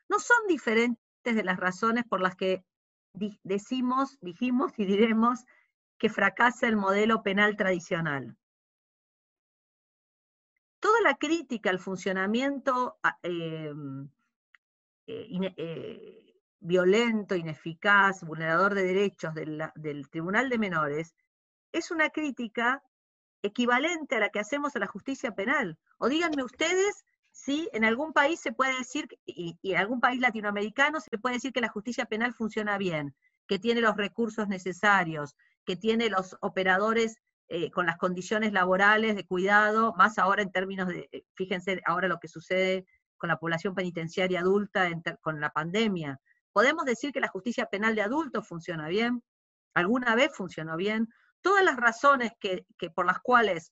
no 0.09 0.19
son 0.19 0.37
diferentes 0.47 0.99
de 1.23 1.43
las 1.43 1.57
razones 1.57 2.03
por 2.03 2.21
las 2.21 2.35
que 2.35 2.65
decimos, 3.43 4.17
dijimos 4.21 4.73
y 4.77 4.85
diremos 4.85 5.45
que 5.97 6.09
fracasa 6.09 6.67
el 6.67 6.75
modelo 6.75 7.21
penal 7.21 7.55
tradicional. 7.55 8.37
Toda 10.79 11.01
la 11.01 11.15
crítica 11.15 11.69
al 11.69 11.79
funcionamiento 11.79 12.97
ah, 13.03 13.17
em, 13.21 14.09
eh, 15.07 15.53
eh, 15.57 16.35
violento, 16.59 17.35
ineficaz, 17.35 18.23
vulnerador 18.23 18.75
de 18.75 18.83
derechos 18.83 19.33
del 19.33 20.09
Tribunal 20.09 20.49
de 20.49 20.57
Menores 20.57 21.15
es 21.71 21.91
una 21.91 22.09
crítica 22.09 22.83
equivalente 23.41 24.15
a 24.15 24.19
la 24.19 24.29
que 24.29 24.39
hacemos 24.39 24.75
a 24.75 24.79
la 24.79 24.87
justicia 24.87 25.35
penal. 25.35 25.77
O 25.97 26.07
díganme 26.09 26.43
ustedes 26.43 27.05
si 27.41 27.69
en 27.71 27.85
algún 27.85 28.11
país 28.11 28.41
se 28.41 28.51
puede 28.51 28.77
decir, 28.77 29.07
y, 29.25 29.57
en 29.63 29.77
algún 29.77 30.01
país 30.01 30.19
latinoamericano 30.19 30.99
se 30.99 31.17
puede 31.17 31.35
decir 31.35 31.53
que 31.53 31.61
la 31.61 31.69
justicia 31.69 32.03
penal 32.03 32.33
funciona 32.33 32.77
bien, 32.77 33.15
que 33.47 33.59
tiene 33.59 33.79
los 33.79 33.95
recursos 33.95 34.49
necesarios, 34.49 35.37
que 35.65 35.77
tiene 35.77 36.09
los 36.09 36.35
operadores 36.41 37.15
eh, 37.47 37.71
con 37.71 37.85
las 37.85 37.97
condiciones 37.97 38.51
laborales 38.51 39.15
de 39.15 39.25
cuidado, 39.25 39.93
más 39.97 40.17
ahora 40.17 40.41
en 40.41 40.51
términos 40.51 40.89
de, 40.89 41.07
eh, 41.13 41.23
fíjense 41.33 41.81
ahora 41.85 42.09
lo 42.09 42.19
que 42.19 42.27
sucede 42.27 42.85
con 43.17 43.29
la 43.29 43.37
población 43.37 43.73
penitenciaria 43.73 44.41
adulta 44.41 44.89
con 45.21 45.39
la 45.39 45.51
pandemia. 45.51 46.19
¿Podemos 46.51 46.83
decir 46.83 47.13
que 47.13 47.21
la 47.21 47.29
justicia 47.29 47.67
penal 47.67 47.95
de 47.95 48.01
adultos 48.01 48.45
funciona 48.47 48.89
bien? 48.89 49.23
¿Alguna 49.73 50.13
vez 50.15 50.35
funcionó 50.35 50.75
bien? 50.75 51.07
todas 51.41 51.63
las 51.63 51.77
razones 51.77 52.33
que, 52.37 52.65
por 52.93 53.05
las 53.05 53.19
cuales 53.21 53.71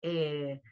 eh, 0.00 0.62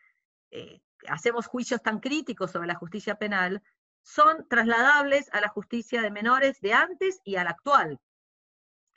hacemos 1.09 1.47
juicios 1.47 1.83
tan 1.83 2.01
críticos 2.01 2.51
sobre 2.51 2.67
la 2.67 2.75
justicia 2.75 3.17
penal 3.17 3.63
son 4.03 4.47
trasladables 4.49 5.29
a 5.33 5.41
la 5.41 5.49
justicia 5.49 6.03
de 6.03 6.11
menores 6.11 6.61
de 6.61 6.75
antes 6.75 7.21
y 7.25 7.37
a 7.37 7.45
la 7.45 7.51
actual. 7.51 8.01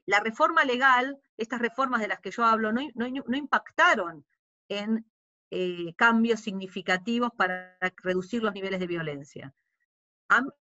La 0.06 0.20
reforma 0.20 0.64
legal, 0.66 1.20
estas 1.38 1.60
reformas 1.60 2.02
de 2.02 2.08
las 2.08 2.20
que 2.20 2.32
yo 2.32 2.44
hablo, 2.44 2.72
no, 2.72 2.82
impactaron 3.36 4.26
en 4.70 5.06
eh, 5.50 5.94
cambios 5.96 6.42
significativos 6.42 7.32
para 7.36 7.78
reducir 8.04 8.44
los 8.44 8.54
niveles 8.54 8.80
de 8.80 8.88
violencia. 8.88 9.54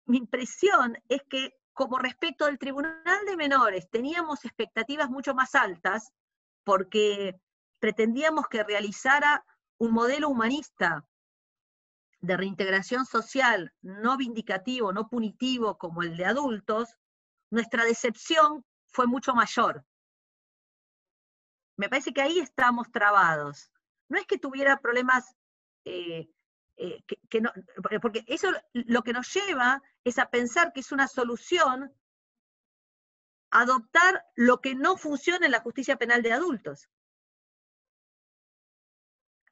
mi 0.06 0.18
impresión 0.18 0.98
es 1.10 1.22
que 1.30 1.54
como 1.74 1.98
respecto 1.98 2.46
del 2.46 2.60
Tribunal 2.60 3.26
de 3.26 3.38
Menores 3.38 3.90
teníamos 3.90 4.46
expectativas 4.46 5.10
mucho 5.10 5.34
más 5.34 5.56
altas 5.56 6.12
porque 6.64 7.36
pretendíamos 7.80 8.48
que 8.48 8.64
realizara 8.64 9.44
un 9.78 9.92
modelo 9.92 10.30
humanista 10.30 11.04
de 12.24 12.38
reintegración 12.38 13.06
social 13.06 13.74
no 13.82 14.16
vindicativo, 14.16 14.94
no 14.94 15.10
punitivo 15.10 15.78
como 15.78 16.04
el 16.04 16.16
de 16.16 16.26
adultos, 16.26 16.98
nuestra 17.52 17.84
decepción 17.84 18.66
fue 18.88 19.08
mucho 19.08 19.36
mayor. 19.36 19.86
Me 21.76 21.90
parece 21.90 22.14
que 22.14 22.22
ahí 22.22 22.40
estamos 22.40 22.90
trabados. 22.94 23.70
No 24.08 24.18
es 24.18 24.26
que 24.26 24.38
tuviera 24.38 24.80
problemas 24.80 25.36
eh, 25.84 26.30
eh, 26.78 27.04
que, 27.30 27.42
no, 27.42 27.52
porque 28.02 28.24
eso 28.28 28.48
lo 28.72 29.04
que 29.04 29.12
nos 29.12 29.34
lleva 29.34 29.82
es 30.06 30.18
a 30.18 30.30
pensar 30.30 30.72
que 30.72 30.80
es 30.80 30.94
una 30.94 31.10
solución 31.10 31.94
adoptar 33.52 34.24
lo 34.36 34.62
que 34.62 34.76
no 34.76 34.96
funciona 34.96 35.46
en 35.46 35.52
la 35.52 35.60
justicia 35.60 35.98
penal 35.98 36.22
de 36.22 36.32
adultos. 36.32 36.88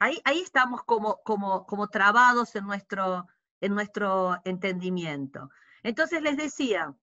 Ahí, 0.04 0.42
estamos 0.42 0.84
como, 0.84 1.22
como, 1.22 1.68
como 1.68 1.88
trabados 1.88 2.56
en 2.56 2.66
nuestro, 2.66 3.28
en 3.60 3.76
nuestro 3.76 4.42
entendimiento. 4.46 5.52
Entonces 5.84 6.24
les 6.24 6.38
decía, 6.38 6.96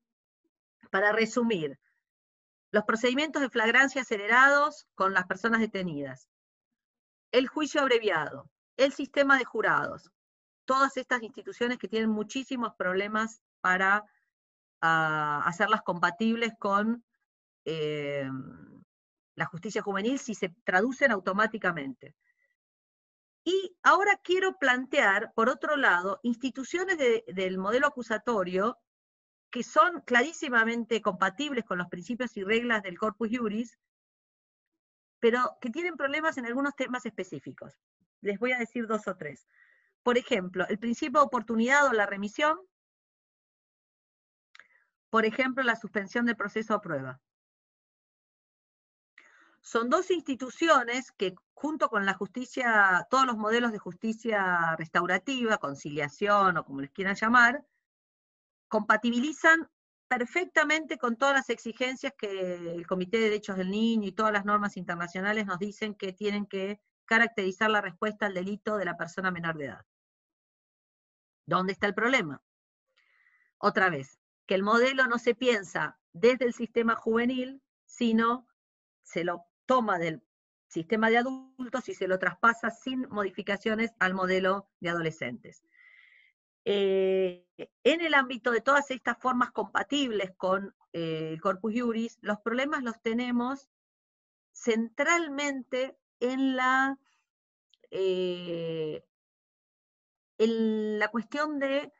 para 0.90 1.12
resumir, 1.12 1.78
los 2.72 2.82
procedimientos 2.82 3.40
de 3.40 3.50
flagrancia 3.50 4.02
acelerados 4.02 4.88
con 4.96 5.12
las 5.14 5.26
personas 5.26 5.60
detenidas, 5.60 6.28
el 7.30 7.46
juicio 7.46 7.82
abreviado, 7.82 8.50
el 8.76 8.92
sistema 8.92 9.38
de 9.38 9.44
jurados, 9.44 10.10
todas 10.64 10.96
estas 10.96 11.22
instituciones 11.22 11.78
que 11.78 11.86
tienen 11.86 12.10
muchísimos 12.10 12.74
problemas 12.74 13.40
para 13.60 14.04
ah, 14.80 15.44
hacerlas 15.46 15.82
compatibles 15.82 16.52
con 16.58 17.04
eh, 17.64 18.28
la 19.36 19.46
justicia 19.46 19.82
juvenil 19.82 20.18
si 20.18 20.34
se 20.34 20.48
traducen 20.64 21.12
automáticamente. 21.12 22.16
Y 23.44 23.76
ahora 23.82 24.20
quiero 24.22 24.58
plantear, 24.58 25.32
por 25.34 25.48
otro 25.48 25.76
lado, 25.76 26.20
instituciones 26.22 26.98
del 26.98 27.58
modelo 27.58 27.86
acusatorio 27.86 28.78
que 29.50 29.62
son 29.62 30.02
clarísimamente 30.02 31.00
compatibles 31.00 31.64
con 31.64 31.78
los 31.78 31.88
principios 31.88 32.36
y 32.36 32.44
reglas 32.44 32.82
del 32.82 32.98
corpus 32.98 33.30
juris, 33.30 33.78
pero 35.20 35.56
que 35.60 35.70
tienen 35.70 35.96
problemas 35.96 36.36
en 36.38 36.46
algunos 36.46 36.76
temas 36.76 37.06
específicos. 37.06 37.72
Les 38.20 38.38
voy 38.38 38.52
a 38.52 38.58
decir 38.58 38.86
dos 38.86 39.08
o 39.08 39.16
tres. 39.16 39.46
Por 40.02 40.18
ejemplo, 40.18 40.66
el 40.68 40.78
principio 40.78 41.20
de 41.20 41.26
oportunidad 41.26 41.86
o 41.86 41.92
la 41.92 42.06
remisión. 42.06 42.58
Por 45.10 45.24
ejemplo, 45.24 45.62
la 45.64 45.76
suspensión 45.76 46.26
del 46.26 46.36
proceso 46.36 46.74
a 46.74 46.80
prueba. 46.80 47.20
Son 49.68 49.90
dos 49.90 50.10
instituciones 50.10 51.12
que 51.12 51.34
junto 51.52 51.90
con 51.90 52.06
la 52.06 52.14
justicia, 52.14 53.06
todos 53.10 53.26
los 53.26 53.36
modelos 53.36 53.70
de 53.70 53.78
justicia 53.78 54.74
restaurativa, 54.76 55.58
conciliación 55.58 56.56
o 56.56 56.64
como 56.64 56.80
les 56.80 56.90
quieran 56.90 57.16
llamar, 57.16 57.66
compatibilizan 58.68 59.68
perfectamente 60.08 60.96
con 60.96 61.16
todas 61.16 61.34
las 61.34 61.50
exigencias 61.50 62.14
que 62.16 62.54
el 62.54 62.86
Comité 62.86 63.18
de 63.18 63.24
Derechos 63.24 63.58
del 63.58 63.70
Niño 63.70 64.08
y 64.08 64.12
todas 64.12 64.32
las 64.32 64.46
normas 64.46 64.78
internacionales 64.78 65.44
nos 65.44 65.58
dicen 65.58 65.94
que 65.94 66.14
tienen 66.14 66.46
que 66.46 66.80
caracterizar 67.04 67.68
la 67.68 67.82
respuesta 67.82 68.24
al 68.24 68.32
delito 68.32 68.78
de 68.78 68.86
la 68.86 68.96
persona 68.96 69.30
menor 69.30 69.58
de 69.58 69.66
edad. 69.66 69.86
¿Dónde 71.44 71.74
está 71.74 71.86
el 71.86 71.94
problema? 71.94 72.42
Otra 73.58 73.90
vez, 73.90 74.18
que 74.46 74.54
el 74.54 74.62
modelo 74.62 75.06
no 75.08 75.18
se 75.18 75.34
piensa 75.34 75.98
desde 76.14 76.46
el 76.46 76.54
sistema 76.54 76.94
juvenil, 76.94 77.60
sino 77.84 78.48
se 79.02 79.24
lo 79.24 79.47
toma 79.68 79.98
del 79.98 80.22
sistema 80.66 81.10
de 81.10 81.18
adultos 81.18 81.88
y 81.88 81.94
se 81.94 82.08
lo 82.08 82.18
traspasa 82.18 82.70
sin 82.70 83.06
modificaciones 83.10 83.92
al 83.98 84.14
modelo 84.14 84.66
de 84.80 84.88
adolescentes. 84.88 85.62
Eh, 86.64 87.46
en 87.84 88.00
el 88.00 88.14
ámbito 88.14 88.50
de 88.50 88.62
todas 88.62 88.90
estas 88.90 89.18
formas 89.18 89.52
compatibles 89.52 90.32
con 90.36 90.74
eh, 90.92 91.30
el 91.32 91.40
Corpus 91.40 91.72
Juris, 91.76 92.18
los 92.22 92.40
problemas 92.40 92.82
los 92.82 93.00
tenemos 93.02 93.68
centralmente 94.52 95.96
en 96.20 96.56
la, 96.56 96.98
eh, 97.90 99.04
en 100.38 100.98
la 100.98 101.08
cuestión 101.08 101.58
de 101.58 101.92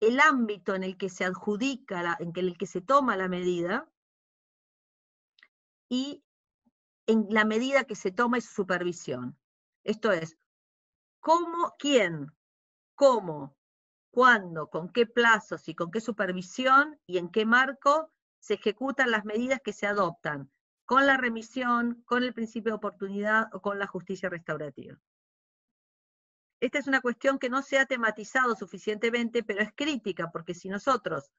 el 0.00 0.20
ámbito 0.20 0.74
en 0.74 0.84
el 0.84 0.96
que 0.96 1.08
se 1.08 1.24
adjudica, 1.24 2.16
en 2.20 2.32
el 2.36 2.56
que 2.56 2.66
se 2.66 2.82
toma 2.82 3.16
la 3.16 3.28
medida 3.28 3.88
y 5.88 6.22
en 7.08 7.26
la 7.30 7.44
medida 7.44 7.84
que 7.84 7.96
se 7.96 8.12
toma 8.12 8.38
y 8.38 8.42
su 8.42 8.52
supervisión. 8.52 9.36
Esto 9.82 10.12
es, 10.12 10.36
cómo, 11.20 11.74
quién, 11.78 12.30
cómo, 12.94 13.56
cuándo, 14.10 14.68
con 14.68 14.92
qué 14.92 15.06
plazos 15.06 15.68
y 15.68 15.74
con 15.74 15.90
qué 15.90 16.00
supervisión 16.00 17.00
y 17.06 17.16
en 17.16 17.30
qué 17.30 17.46
marco 17.46 18.12
se 18.40 18.54
ejecutan 18.54 19.10
las 19.10 19.24
medidas 19.24 19.60
que 19.64 19.72
se 19.72 19.86
adoptan, 19.86 20.52
con 20.84 21.06
la 21.06 21.16
remisión, 21.16 22.02
con 22.04 22.22
el 22.22 22.34
principio 22.34 22.72
de 22.72 22.76
oportunidad 22.76 23.48
o 23.54 23.62
con 23.62 23.78
la 23.78 23.86
justicia 23.86 24.28
restaurativa. 24.28 24.98
Esta 26.60 26.78
es 26.78 26.88
una 26.88 27.00
cuestión 27.00 27.38
que 27.38 27.48
no 27.48 27.62
se 27.62 27.78
ha 27.78 27.86
tematizado 27.86 28.54
suficientemente, 28.54 29.42
pero 29.42 29.62
es 29.62 29.72
crítica, 29.74 30.30
porque 30.30 30.54
si 30.54 30.68
nosotros 30.68 31.30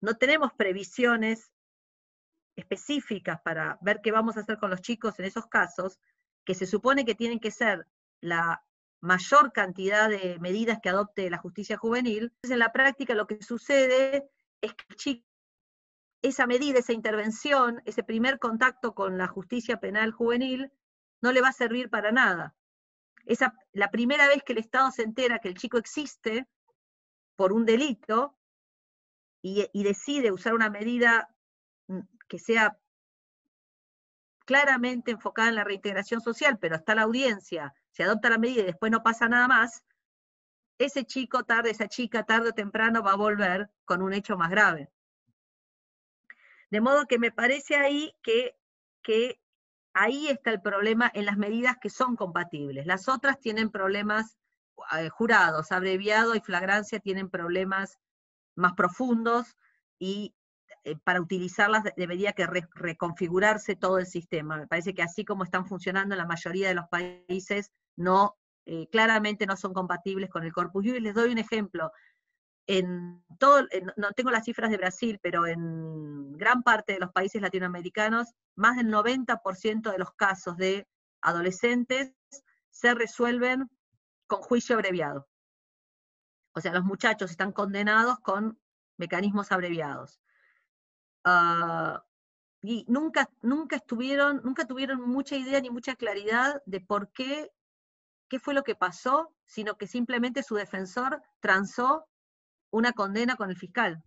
no 0.00 0.16
tenemos 0.16 0.52
previsiones 0.54 1.52
específicas 2.56 3.40
para 3.42 3.78
ver 3.80 4.00
qué 4.02 4.12
vamos 4.12 4.36
a 4.36 4.40
hacer 4.40 4.58
con 4.58 4.70
los 4.70 4.80
chicos 4.80 5.18
en 5.18 5.24
esos 5.24 5.46
casos, 5.46 5.98
que 6.44 6.54
se 6.54 6.66
supone 6.66 7.04
que 7.04 7.14
tienen 7.14 7.40
que 7.40 7.50
ser 7.50 7.86
la 8.20 8.64
mayor 9.00 9.52
cantidad 9.52 10.08
de 10.08 10.38
medidas 10.40 10.78
que 10.82 10.88
adopte 10.88 11.28
la 11.28 11.38
justicia 11.38 11.76
juvenil, 11.76 12.24
entonces 12.24 12.52
en 12.52 12.58
la 12.58 12.72
práctica 12.72 13.14
lo 13.14 13.26
que 13.26 13.42
sucede 13.42 14.30
es 14.60 14.74
que 14.74 15.22
esa 16.22 16.46
medida, 16.46 16.78
esa 16.78 16.94
intervención, 16.94 17.82
ese 17.84 18.02
primer 18.02 18.38
contacto 18.38 18.94
con 18.94 19.18
la 19.18 19.26
justicia 19.26 19.78
penal 19.78 20.10
juvenil, 20.12 20.72
no 21.20 21.32
le 21.32 21.42
va 21.42 21.48
a 21.48 21.52
servir 21.52 21.90
para 21.90 22.12
nada. 22.12 22.54
Esa, 23.26 23.54
la 23.72 23.90
primera 23.90 24.26
vez 24.28 24.42
que 24.42 24.54
el 24.54 24.58
Estado 24.58 24.90
se 24.90 25.02
entera 25.02 25.38
que 25.38 25.48
el 25.48 25.56
chico 25.56 25.76
existe 25.76 26.48
por 27.36 27.52
un 27.52 27.66
delito 27.66 28.38
y 29.42 29.82
decide 29.82 30.32
usar 30.32 30.54
una 30.54 30.70
medida 30.70 31.28
mm, 31.88 32.00
que 32.28 32.38
sea 32.38 32.78
claramente 34.44 35.10
enfocada 35.12 35.48
en 35.48 35.54
la 35.54 35.64
reintegración 35.64 36.20
social, 36.20 36.58
pero 36.58 36.76
está 36.76 36.94
la 36.94 37.02
audiencia, 37.02 37.74
se 37.90 38.04
adopta 38.04 38.30
la 38.30 38.38
medida 38.38 38.62
y 38.62 38.66
después 38.66 38.92
no 38.92 39.02
pasa 39.02 39.28
nada 39.28 39.48
más, 39.48 39.84
ese 40.78 41.04
chico 41.04 41.44
tarde, 41.44 41.70
esa 41.70 41.88
chica 41.88 42.24
tarde 42.24 42.50
o 42.50 42.52
temprano 42.52 43.02
va 43.02 43.12
a 43.12 43.16
volver 43.16 43.70
con 43.84 44.02
un 44.02 44.12
hecho 44.12 44.36
más 44.36 44.50
grave. 44.50 44.90
De 46.70 46.80
modo 46.80 47.06
que 47.06 47.18
me 47.18 47.30
parece 47.30 47.76
ahí 47.76 48.12
que, 48.22 48.56
que 49.02 49.40
ahí 49.92 50.28
está 50.28 50.50
el 50.50 50.60
problema 50.60 51.10
en 51.14 51.26
las 51.26 51.36
medidas 51.36 51.76
que 51.80 51.90
son 51.90 52.16
compatibles. 52.16 52.86
Las 52.86 53.08
otras 53.08 53.38
tienen 53.38 53.70
problemas 53.70 54.36
eh, 54.98 55.08
jurados, 55.08 55.70
abreviado 55.70 56.34
y 56.34 56.40
flagrancia 56.40 56.98
tienen 56.98 57.30
problemas 57.30 58.00
más 58.56 58.72
profundos 58.72 59.56
y 59.98 60.34
eh, 60.84 60.96
para 61.02 61.20
utilizarlas 61.20 61.82
debería 61.96 62.32
que 62.32 62.46
reconfigurarse 62.46 63.74
todo 63.74 63.98
el 63.98 64.06
sistema. 64.06 64.58
Me 64.58 64.66
parece 64.66 64.94
que 64.94 65.02
así 65.02 65.24
como 65.24 65.44
están 65.44 65.66
funcionando 65.66 66.14
en 66.14 66.18
la 66.18 66.26
mayoría 66.26 66.68
de 66.68 66.74
los 66.74 66.88
países, 66.88 67.72
no, 67.96 68.36
eh, 68.66 68.86
claramente 68.90 69.46
no 69.46 69.56
son 69.56 69.72
compatibles 69.72 70.28
con 70.28 70.44
el 70.44 70.52
Corpus 70.52 70.84
Juris. 70.84 71.02
Les 71.02 71.14
doy 71.14 71.32
un 71.32 71.38
ejemplo. 71.38 71.90
En 72.66 73.22
todo, 73.38 73.66
no 73.96 74.12
tengo 74.12 74.30
las 74.30 74.44
cifras 74.44 74.70
de 74.70 74.78
Brasil, 74.78 75.18
pero 75.22 75.46
en 75.46 76.32
gran 76.32 76.62
parte 76.62 76.94
de 76.94 77.00
los 77.00 77.12
países 77.12 77.40
latinoamericanos, 77.42 78.28
más 78.54 78.76
del 78.76 78.88
90% 78.88 79.90
de 79.90 79.98
los 79.98 80.12
casos 80.12 80.56
de 80.56 80.86
adolescentes 81.20 82.12
se 82.70 82.94
resuelven 82.94 83.70
con 84.26 84.40
juicio 84.42 84.74
abreviado. 84.76 85.28
O 86.54 86.60
sea, 86.60 86.72
los 86.72 86.84
muchachos 86.84 87.30
están 87.30 87.52
condenados 87.52 88.18
con 88.20 88.58
mecanismos 88.96 89.50
abreviados. 89.50 90.20
Ah, 91.24 92.04
y 92.62 92.84
nunca, 92.88 93.30
nunca 93.42 93.76
estuvieron, 93.76 94.40
nunca 94.44 94.66
tuvieron 94.66 95.00
mucha 95.00 95.36
idea 95.36 95.60
ni 95.60 95.70
mucha 95.70 95.96
claridad 95.96 96.62
de 96.66 96.80
por 96.80 97.10
qué, 97.12 97.50
qué 98.28 98.38
fue 98.38 98.54
lo 98.54 98.62
que 98.62 98.74
pasó, 98.74 99.34
sino 99.44 99.76
que 99.76 99.86
simplemente 99.86 100.42
su 100.42 100.54
defensor 100.54 101.22
transó 101.40 102.06
una 102.70 102.92
condena 102.92 103.36
con 103.36 103.50
el 103.50 103.56
fiscal. 103.56 104.02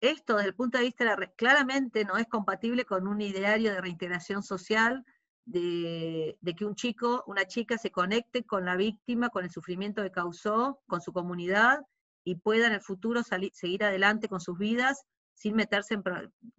Esto, 0.00 0.36
desde 0.36 0.48
el 0.48 0.54
punto 0.54 0.78
de 0.78 0.84
vista 0.84 1.04
de 1.04 1.16
la, 1.16 1.32
claramente 1.36 2.04
no 2.04 2.16
es 2.16 2.26
compatible 2.26 2.84
con 2.84 3.06
un 3.06 3.20
ideario 3.20 3.72
de 3.72 3.80
reintegración 3.80 4.42
social, 4.42 5.04
de, 5.46 6.36
de, 6.40 6.54
que 6.54 6.64
un 6.64 6.74
chico, 6.74 7.22
una 7.26 7.46
chica 7.46 7.78
se 7.78 7.90
conecte 7.90 8.44
con 8.44 8.64
la 8.64 8.76
víctima, 8.76 9.28
con 9.28 9.44
el 9.44 9.50
sufrimiento 9.50 10.02
que 10.02 10.10
causó, 10.10 10.82
con 10.86 11.00
su 11.00 11.12
comunidad, 11.12 11.80
y 12.24 12.36
pueda 12.36 12.66
en 12.66 12.72
el 12.72 12.80
futuro 12.80 13.22
seguir 13.22 13.84
adelante 13.84 14.28
con 14.28 14.40
sus 14.40 14.58
vidas 14.58 15.04
sin 15.34 15.56
meterse 15.56 15.94
en, 15.94 16.02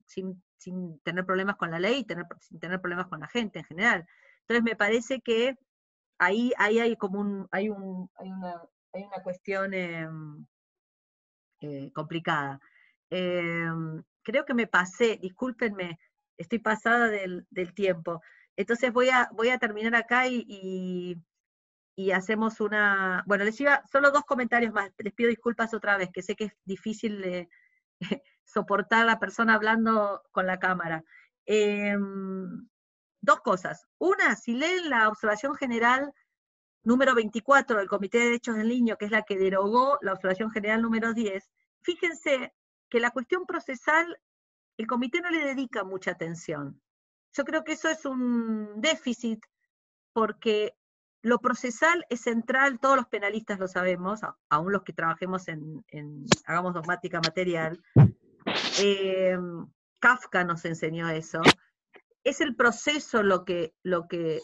sin, 0.05 0.43
sin, 0.57 0.99
tener 0.99 1.25
problemas 1.25 1.55
con 1.55 1.71
la 1.71 1.79
ley, 1.79 2.03
tener, 2.03 2.25
sin 2.41 2.59
tener 2.59 2.79
problemas 2.81 3.07
con 3.07 3.19
la 3.19 3.27
gente 3.27 3.59
en 3.59 3.65
general. 3.65 4.07
Entonces 4.41 4.63
me 4.63 4.75
parece 4.75 5.21
que 5.21 5.55
ahí, 6.19 6.53
ahí 6.57 6.79
hay 6.79 6.95
como 6.97 7.19
un, 7.19 7.47
hay 7.51 7.69
un, 7.69 8.09
hay 8.15 8.29
una, 8.31 8.61
hay 8.93 9.03
una 9.03 9.23
cuestión 9.23 9.73
em, 9.73 10.45
eh, 11.61 11.91
complicada. 11.93 12.59
Em, 13.09 14.03
creo 14.23 14.45
que 14.45 14.53
me 14.53 14.67
pasé, 14.67 15.17
discúlpenme, 15.17 15.99
estoy 16.37 16.59
pasada 16.59 17.07
del, 17.07 17.45
del, 17.49 17.73
tiempo. 17.73 18.21
Entonces 18.55 18.91
voy 18.93 19.09
a, 19.09 19.29
voy 19.33 19.49
a 19.49 19.59
terminar 19.59 19.95
acá 19.95 20.27
y, 20.27 20.45
y, 20.47 21.17
y, 21.95 22.11
hacemos 22.11 22.59
una, 22.61 23.23
bueno, 23.27 23.43
les 23.45 23.59
iba, 23.61 23.83
solo 23.91 24.11
dos 24.11 24.23
comentarios 24.25 24.73
más, 24.73 24.91
les 24.97 25.13
pido 25.13 25.29
disculpas 25.29 25.73
otra 25.73 25.97
vez, 25.97 26.09
que 26.11 26.21
sé 26.21 26.35
que 26.35 26.45
es 26.45 26.53
difícil 26.65 27.21
de, 27.21 27.49
soportar 28.45 29.01
a 29.01 29.05
la 29.05 29.19
persona 29.19 29.55
hablando 29.55 30.23
con 30.31 30.47
la 30.47 30.59
cámara. 30.59 31.03
Em, 31.45 32.67
dos 33.21 33.41
cosas. 33.41 33.85
Una, 33.97 34.35
si 34.35 34.53
leen 34.53 34.89
la 34.89 35.09
observación 35.09 35.55
general 35.55 36.13
número 36.83 37.15
24 37.15 37.77
del 37.77 37.87
Comité 37.89 38.19
de 38.19 38.25
Derechos 38.25 38.55
del 38.55 38.69
Niño, 38.69 38.97
que 38.97 39.05
es 39.05 39.11
la 39.11 39.23
que 39.23 39.37
derogó 39.37 39.97
la 40.01 40.13
observación 40.13 40.51
general 40.51 40.81
número 40.81 41.13
10, 41.13 41.51
fíjense 41.81 42.53
que 42.89 42.99
la 42.99 43.11
cuestión 43.11 43.45
procesal, 43.45 44.17
el 44.77 44.87
comité 44.87 45.21
no 45.21 45.29
le 45.31 45.43
dedica 45.43 45.83
mucha 45.83 46.11
atención. 46.11 46.81
Yo 47.33 47.43
creo 47.43 47.63
que 47.63 47.73
eso 47.73 47.89
es 47.89 48.05
un 48.05 48.79
déficit 48.79 49.43
porque 50.13 50.75
lo 51.21 51.39
procesal 51.39 52.05
es 52.09 52.21
central, 52.21 52.79
todos 52.79 52.95
los 52.95 53.07
penalistas 53.07 53.59
lo 53.59 53.67
sabemos, 53.67 54.21
aún 54.47 54.71
los 54.71 54.83
que 54.83 54.93
trabajemos 54.93 55.47
en, 55.47 55.83
hagamos 56.45 56.75
dogmática 56.75 57.19
material. 57.19 57.83
Eh, 58.79 59.37
Kafka 59.99 60.43
nos 60.43 60.65
enseñó 60.65 61.09
eso. 61.09 61.41
Es 62.23 62.41
el 62.41 62.55
proceso 62.55 63.23
lo 63.23 63.45
que, 63.45 63.73
lo, 63.83 64.07
que, 64.07 64.41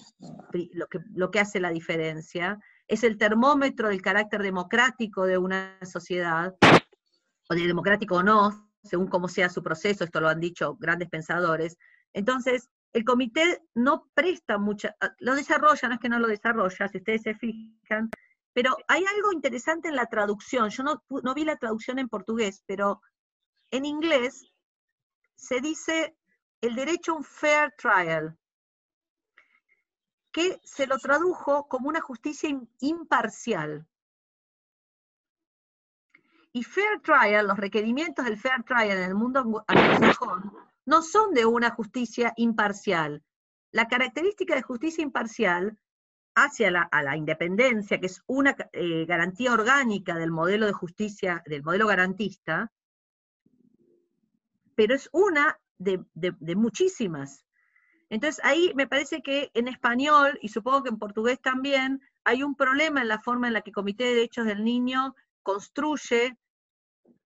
lo, 0.74 0.88
que, 0.88 1.00
lo 1.14 1.32
que 1.32 1.40
hace 1.40 1.60
la 1.60 1.72
diferencia, 1.72 2.60
es 2.88 3.04
el 3.04 3.18
termómetro 3.18 3.90
del 3.90 4.02
carácter 4.02 4.44
democrático 4.44 5.26
de 5.26 5.38
una 5.38 5.78
sociedad, 5.84 6.56
o 7.50 7.54
de 7.54 7.68
democrático 7.68 8.18
o 8.18 8.24
no, 8.24 8.70
según 8.84 9.08
cómo 9.08 9.28
sea 9.28 9.50
su 9.50 9.64
proceso, 9.64 10.04
esto 10.04 10.22
lo 10.22 10.30
han 10.30 10.40
dicho 10.40 10.76
grandes 10.76 11.10
pensadores. 11.10 11.78
Entonces, 12.14 12.70
el 12.94 13.04
comité 13.06 13.62
no 13.74 14.10
presta 14.14 14.58
mucha, 14.58 14.96
ah, 15.00 15.14
lo 15.20 15.36
desarrolla, 15.36 15.88
no 15.88 15.94
es 15.96 16.00
que 16.00 16.10
no 16.10 16.20
lo 16.20 16.28
desarrolla, 16.28 16.88
si 16.88 16.98
ustedes 16.98 17.22
se 17.22 17.36
fijan, 17.36 18.10
pero 18.54 18.76
hay 18.88 19.06
algo 19.06 19.32
interesante 19.32 19.88
en 19.88 19.96
la 19.96 20.08
traducción. 20.08 20.70
Yo 20.70 20.84
no, 20.84 21.04
no 21.24 21.34
vi 21.34 21.46
la 21.46 21.56
traducción 21.56 22.00
en 22.00 22.10
portugués, 22.10 22.64
pero 22.66 23.02
en 23.72 23.86
inglés 23.86 24.46
se 25.36 25.62
dice 25.62 26.16
el 26.62 26.76
derecho 26.76 27.14
a 27.14 27.16
un 27.16 27.24
fair 27.24 27.74
trial, 27.78 28.38
que 30.32 30.60
se 30.64 30.86
lo 30.86 30.98
tradujo 30.98 31.68
como 31.68 31.90
una 31.90 32.02
justicia 32.02 32.50
imparcial. 32.80 33.88
Y 36.54 36.64
fair 36.64 37.02
trial, 37.02 37.48
los 37.48 37.58
requerimientos 37.58 38.26
del 38.26 38.38
fair 38.38 38.64
trial 38.64 38.98
en 38.98 39.04
el 39.04 39.16
mundo 39.16 39.64
anglosajón, 39.68 40.54
no 40.86 41.02
son 41.02 41.34
de 41.34 41.46
una 41.46 41.72
justicia 41.72 42.34
imparcial. 42.36 43.24
La 43.72 43.88
característica 43.88 44.54
de 44.54 44.62
justicia 44.62 45.02
imparcial 45.02 45.80
hacia 46.36 46.72
la, 46.72 47.18
independencia, 47.18 48.00
que 48.00 48.08
es 48.08 48.22
una 48.28 48.56
eh, 48.74 49.06
garantía 49.06 49.54
orgánica 49.54 50.16
del 50.16 50.32
modelo 50.32 50.66
de 50.66 50.74
justicia, 50.74 51.42
del 51.46 51.64
modelo 51.64 51.88
garantista, 51.88 52.72
pero 54.82 54.96
es 54.96 55.10
una 55.12 55.60
de, 55.78 56.04
muchísimas. 56.56 57.46
Entonces 58.10 58.44
ahí 58.44 58.74
me 58.74 58.88
parece 58.88 59.22
que 59.22 59.52
en 59.54 59.68
español, 59.68 60.40
y 60.42 60.50
supongo 60.50 60.82
que 60.82 60.90
en 60.90 60.98
portugués 60.98 61.40
también, 61.40 62.02
hay 62.24 62.42
un 62.42 62.56
problema 62.56 63.00
en 63.00 63.08
la 63.08 63.20
forma 63.20 63.46
en 63.46 63.54
la 63.54 63.62
que 63.62 63.70
el 63.70 63.76
Comité 63.76 64.06
de 64.06 64.16
Derechos 64.16 64.48
del 64.48 64.64
Niño 64.64 65.14
construye 65.44 66.36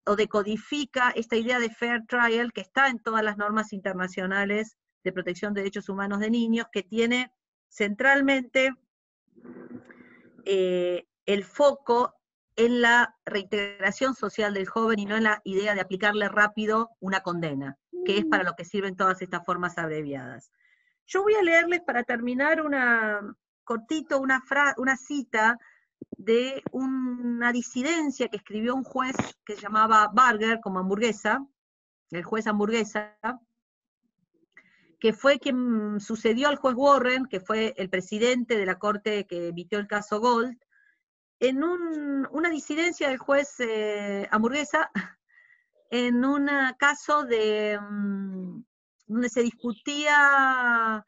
o 0.06 0.18
decodifica 0.18 1.12
esta 1.12 1.38
idea 1.38 1.60
de 1.60 1.70
fair 1.70 2.06
trial 2.06 2.52
que 2.52 2.60
está 2.60 2.90
en 2.90 3.00
todas 3.00 3.24
las 3.24 3.38
normas 3.38 3.72
internacionales 3.72 4.76
de 5.06 5.14
protección 5.14 5.54
de 5.54 5.62
derechos 5.62 5.88
humanos 5.88 6.20
de 6.20 6.30
niños, 6.30 6.68
que 6.74 6.84
tiene 6.84 7.32
centralmente 7.70 8.76
eh, 10.44 11.08
el 11.26 11.46
foco 11.46 12.16
en 12.56 12.82
la 12.82 13.16
reintegración 13.26 14.16
social 14.16 14.54
del 14.54 14.68
joven 14.68 15.00
y 15.00 15.06
no 15.06 15.18
en 15.18 15.24
la 15.24 15.42
idea 15.44 15.76
de 15.76 15.82
aplicarle 15.82 16.30
rápido 16.30 16.92
una 17.00 17.22
condena, 17.22 17.78
que 18.06 18.18
es 18.18 18.26
para 18.26 18.44
lo 18.44 18.56
que 18.56 18.66
sirven 18.66 18.96
todas 18.96 19.22
estas 19.22 19.46
formas 19.46 19.78
abreviadas. 19.78 20.52
Yo 21.06 21.24
voy 21.24 21.36
a 21.36 21.44
leerles 21.44 21.82
para 21.82 22.04
terminar 22.04 22.62
una 22.62 23.22
cortito 23.66 24.20
una, 24.20 24.44
una 24.78 24.96
cita 24.96 25.58
de 26.12 26.64
una 26.72 27.52
disidencia 27.52 28.30
que 28.30 28.38
escribió 28.38 28.76
un 28.76 28.84
juez 28.84 29.16
que 29.46 29.56
se 29.56 29.62
llamaba 29.62 30.10
Barger, 30.14 30.60
como 30.62 30.80
hamburguesa, 30.80 31.46
el 32.12 32.24
juez 32.24 32.48
hamburguesa, 32.48 33.18
que 35.00 35.14
fue 35.14 35.40
quien 35.40 36.00
sucedió 36.00 36.48
al 36.48 36.56
juez 36.56 36.76
Warren, 36.78 37.26
que 37.26 37.40
fue 37.40 37.74
el 37.78 37.90
presidente 37.90 38.58
de 38.58 38.66
la 38.66 38.80
corte 38.80 39.26
que 39.26 39.50
emitió 39.50 39.80
el 39.80 39.88
caso 39.88 40.20
Gold, 40.20 40.58
en 41.48 41.64
una 41.64 42.50
disidencia 42.50 43.10
del 43.10 43.18
juez 43.18 43.60
eh, 43.60 44.28
hamburguesa, 44.32 44.92
en 45.90 46.26
un 46.26 46.50
caso 46.78 47.26
mm, 47.26 48.64
donde 49.08 49.30
se 49.30 49.44
discutía 49.44 51.06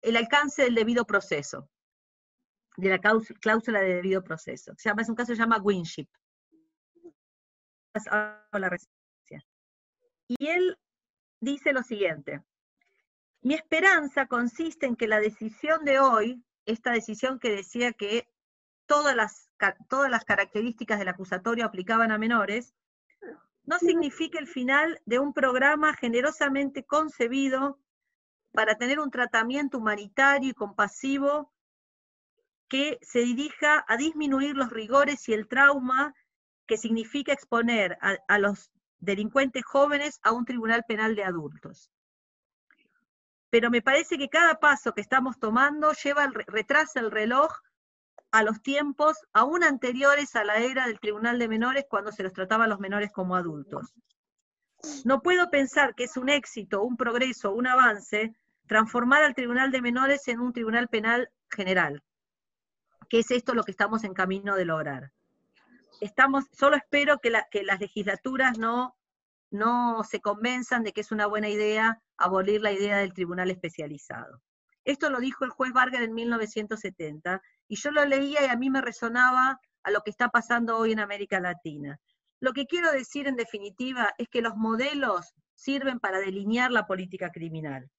el 0.00 0.16
alcance 0.16 0.62
del 0.62 0.74
debido 0.74 1.04
proceso 1.04 1.68
de 2.76 2.88
la 2.88 2.98
cláusula 2.98 3.80
de 3.80 3.94
debido 3.96 4.22
proceso. 4.22 4.72
Se 4.76 4.88
llama, 4.88 5.02
es 5.02 5.08
un 5.08 5.14
caso 5.14 5.32
que 5.32 5.36
se 5.36 5.42
llama 5.42 5.60
Winship. 5.62 6.08
Y 10.28 10.46
él 10.46 10.78
dice 11.40 11.72
lo 11.72 11.82
siguiente, 11.82 12.42
mi 13.42 13.54
esperanza 13.54 14.26
consiste 14.26 14.86
en 14.86 14.96
que 14.96 15.08
la 15.08 15.20
decisión 15.20 15.84
de 15.84 15.98
hoy, 15.98 16.42
esta 16.64 16.92
decisión 16.92 17.38
que 17.38 17.50
decía 17.50 17.92
que 17.92 18.28
todas 18.86 19.14
las, 19.16 19.50
todas 19.88 20.10
las 20.10 20.24
características 20.24 20.98
del 20.98 21.08
acusatorio 21.08 21.64
aplicaban 21.64 22.12
a 22.12 22.18
menores, 22.18 22.74
no 23.64 23.78
signifique 23.78 24.38
el 24.38 24.48
final 24.48 25.00
de 25.06 25.18
un 25.18 25.32
programa 25.32 25.94
generosamente 25.94 26.84
concebido 26.84 27.78
para 28.52 28.76
tener 28.76 29.00
un 29.00 29.10
tratamiento 29.10 29.78
humanitario 29.78 30.50
y 30.50 30.54
compasivo 30.54 31.52
que 32.68 32.98
se 33.02 33.20
dirija 33.20 33.84
a 33.86 33.96
disminuir 33.96 34.56
los 34.56 34.70
rigores 34.70 35.28
y 35.28 35.34
el 35.34 35.46
trauma 35.46 36.14
que 36.66 36.78
significa 36.78 37.32
exponer 37.32 37.98
a, 38.00 38.38
los 38.38 38.72
delincuentes 38.98 39.64
jóvenes 39.64 40.20
a 40.22 40.32
un 40.32 40.44
tribunal 40.44 40.84
penal 40.88 41.14
de 41.14 41.24
adultos. 41.24 41.90
Pero 43.50 43.70
me 43.70 43.82
parece 43.82 44.16
que 44.16 44.30
cada 44.30 44.58
paso 44.58 44.94
que 44.94 45.02
estamos 45.02 45.38
tomando 45.38 45.92
lleva 45.92 46.28
retrasa 46.46 47.00
el 47.00 47.10
reloj 47.10 47.52
a 48.32 48.42
los 48.42 48.62
tiempos 48.62 49.18
aún 49.32 49.62
anteriores 49.62 50.34
a 50.34 50.44
la 50.44 50.56
era 50.56 50.86
del 50.86 50.98
Tribunal 50.98 51.38
de 51.38 51.48
Menores 51.48 51.86
cuando 51.88 52.10
se 52.10 52.22
los 52.22 52.32
trataba 52.32 52.64
a 52.64 52.68
los 52.68 52.80
menores 52.80 53.12
como 53.12 53.36
adultos. 53.36 53.94
No 55.04 55.22
puedo 55.22 55.48
pensar 55.50 55.94
que 55.94 56.04
es 56.04 56.16
un 56.16 56.28
éxito, 56.28 56.82
un 56.82 56.96
progreso, 56.96 57.52
un 57.52 57.68
avance 57.68 58.34
transformar 58.66 59.22
al 59.22 59.34
Tribunal 59.34 59.70
de 59.70 59.82
Menores 59.82 60.26
en 60.28 60.40
un 60.40 60.52
Tribunal 60.52 60.88
Penal 60.88 61.30
general 61.48 62.02
que 63.12 63.18
es 63.18 63.30
esto 63.30 63.52
lo 63.52 63.62
que 63.62 63.72
estamos 63.72 64.04
en 64.04 64.14
camino 64.14 64.56
de 64.56 64.64
lograr. 64.64 65.12
Estamos, 66.00 66.46
solo 66.50 66.76
espero 66.76 67.18
que, 67.18 67.28
las 67.28 67.78
legislaturas 67.78 68.56
no, 68.56 68.96
no 69.50 70.02
se 70.02 70.22
convenzan 70.22 70.82
de 70.82 70.94
que 70.94 71.02
es 71.02 71.12
una 71.12 71.26
buena 71.26 71.50
idea 71.50 72.00
abolir 72.16 72.62
la 72.62 72.72
idea 72.72 72.96
del 72.96 73.12
tribunal 73.12 73.50
especializado. 73.50 74.40
Esto 74.86 75.10
lo 75.10 75.20
dijo 75.20 75.44
el 75.44 75.50
juez 75.50 75.74
Vargas 75.74 76.00
en 76.00 76.14
1970, 76.14 77.42
y 77.72 77.76
yo 77.76 77.90
lo 77.90 78.04
leía 78.04 78.44
y 78.44 78.50
a 78.50 78.56
mí 78.56 78.68
me 78.68 78.82
resonaba 78.82 79.58
a 79.82 79.90
lo 79.90 80.02
que 80.02 80.10
está 80.10 80.28
pasando 80.28 80.76
hoy 80.76 80.92
en 80.92 81.00
América 81.00 81.40
Latina. 81.40 81.98
Lo 82.38 82.52
que 82.52 82.66
quiero 82.66 82.92
decir 82.92 83.26
en 83.26 83.34
definitiva 83.34 84.12
es 84.18 84.28
que 84.28 84.42
los 84.42 84.56
modelos 84.56 85.32
sirven 85.54 85.98
para 85.98 86.18
delinear 86.18 86.70
la 86.70 86.86
política 86.86 87.30
criminal, 87.32 87.90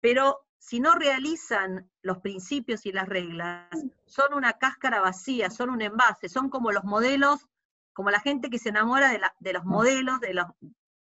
pero 0.00 0.46
si 0.58 0.78
no 0.78 0.94
realizan 0.94 1.90
los 2.02 2.18
principios 2.18 2.86
y 2.86 2.92
las 2.92 3.08
reglas, 3.08 3.68
son 4.04 4.32
una 4.32 4.52
cáscara 4.52 5.00
vacía, 5.00 5.50
son 5.50 5.70
un 5.70 5.82
envase, 5.82 6.28
son 6.28 6.48
como 6.48 6.70
los 6.70 6.84
modelos, 6.84 7.48
como 7.94 8.12
la 8.12 8.20
gente 8.20 8.48
que 8.48 8.60
se 8.60 8.68
enamora 8.68 9.10
de, 9.40 9.52
los 9.52 9.64
modelos, 9.64 10.20
de, 10.20 10.40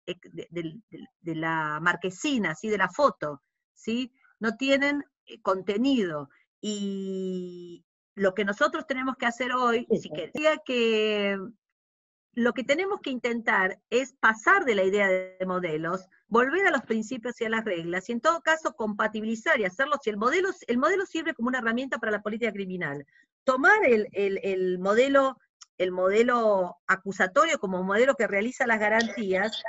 eh, 0.08 0.82
de, 1.22 1.36
la 1.36 1.80
marquesina, 1.82 2.54
¿sí? 2.54 2.68
de 2.68 2.80
la 2.80 2.90
foto, 2.90 3.42
¿sí? 3.74 4.12
no 4.42 4.58
tienen 4.58 5.06
eh, 5.26 5.42
contenido. 5.42 6.30
Y 6.62 7.86
lo 8.20 8.34
que 8.34 8.44
nosotros 8.44 8.86
tenemos 8.86 9.16
que 9.16 9.26
hacer 9.26 9.54
hoy, 9.54 9.88
si 9.98 10.10
quería 10.10 10.58
que 10.58 11.38
lo 12.34 12.54
que 12.54 12.66
tenemos 12.66 13.00
que 13.02 13.12
intentar 13.12 13.80
es 13.90 14.14
pasar 14.14 14.66
de 14.66 14.76
la 14.76 14.84
idea 14.84 15.08
de 15.08 15.46
modelos, 15.48 16.06
volver 16.28 16.68
a 16.68 16.72
los 16.72 16.82
principios 16.82 17.40
y 17.40 17.46
a 17.46 17.50
las 17.50 17.64
reglas, 17.64 18.10
y 18.10 18.12
en 18.12 18.20
todo 18.20 18.42
caso 18.42 18.76
compatibilizar 18.76 19.58
y 19.60 19.66
hacerlo, 19.66 19.96
si 20.04 20.10
el 20.10 20.18
modelo, 20.18 20.50
el 20.68 20.78
modelo 20.78 21.06
sirve 21.06 21.34
como 21.34 21.48
una 21.48 21.60
herramienta 21.60 21.98
para 21.98 22.12
la 22.12 22.22
política 22.22 22.52
criminal, 22.52 23.06
tomar 23.46 23.86
el, 23.86 24.10
el 24.12 24.80
modelo, 24.80 25.38
el 25.78 25.92
modelo 25.92 26.78
acusatorio 26.88 27.58
como 27.58 27.84
modelo 27.84 28.16
que 28.16 28.28
realiza 28.28 28.68
las 28.68 28.80
garantías, 28.80 29.64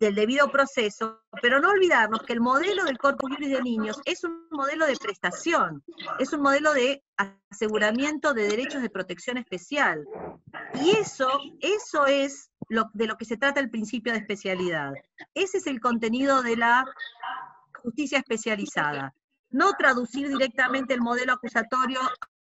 del 0.00 0.14
debido 0.14 0.50
proceso, 0.50 1.20
pero 1.42 1.60
no 1.60 1.68
olvidarnos 1.68 2.22
que 2.22 2.32
el 2.32 2.40
modelo 2.40 2.84
del 2.84 2.96
Corpus 2.96 3.30
Juris 3.30 3.50
de 3.50 3.62
niños 3.62 4.00
es 4.06 4.24
un 4.24 4.48
modelo 4.50 4.86
de 4.86 4.96
prestación, 4.96 5.84
es 6.18 6.32
un 6.32 6.40
modelo 6.40 6.72
de 6.72 7.04
aseguramiento 7.50 8.32
de 8.32 8.48
derechos 8.48 8.80
de 8.80 8.88
protección 8.88 9.36
especial. 9.36 10.04
Y 10.82 10.90
eso, 10.92 11.28
eso 11.60 12.06
es 12.06 12.50
de 12.94 13.06
lo 13.06 13.16
que 13.16 13.26
se 13.26 13.36
trata 13.36 13.60
el 13.60 13.70
principio 13.70 14.12
de 14.12 14.20
especialidad. 14.20 14.94
Ese 15.34 15.58
es 15.58 15.66
el 15.66 15.80
contenido 15.80 16.42
de 16.42 16.56
la 16.56 16.86
justicia 17.82 18.18
especializada. 18.18 19.14
No 19.50 19.72
traducir 19.74 20.28
directamente 20.28 20.94
el 20.94 21.02
modelo 21.02 21.34
acusatorio 21.34 22.00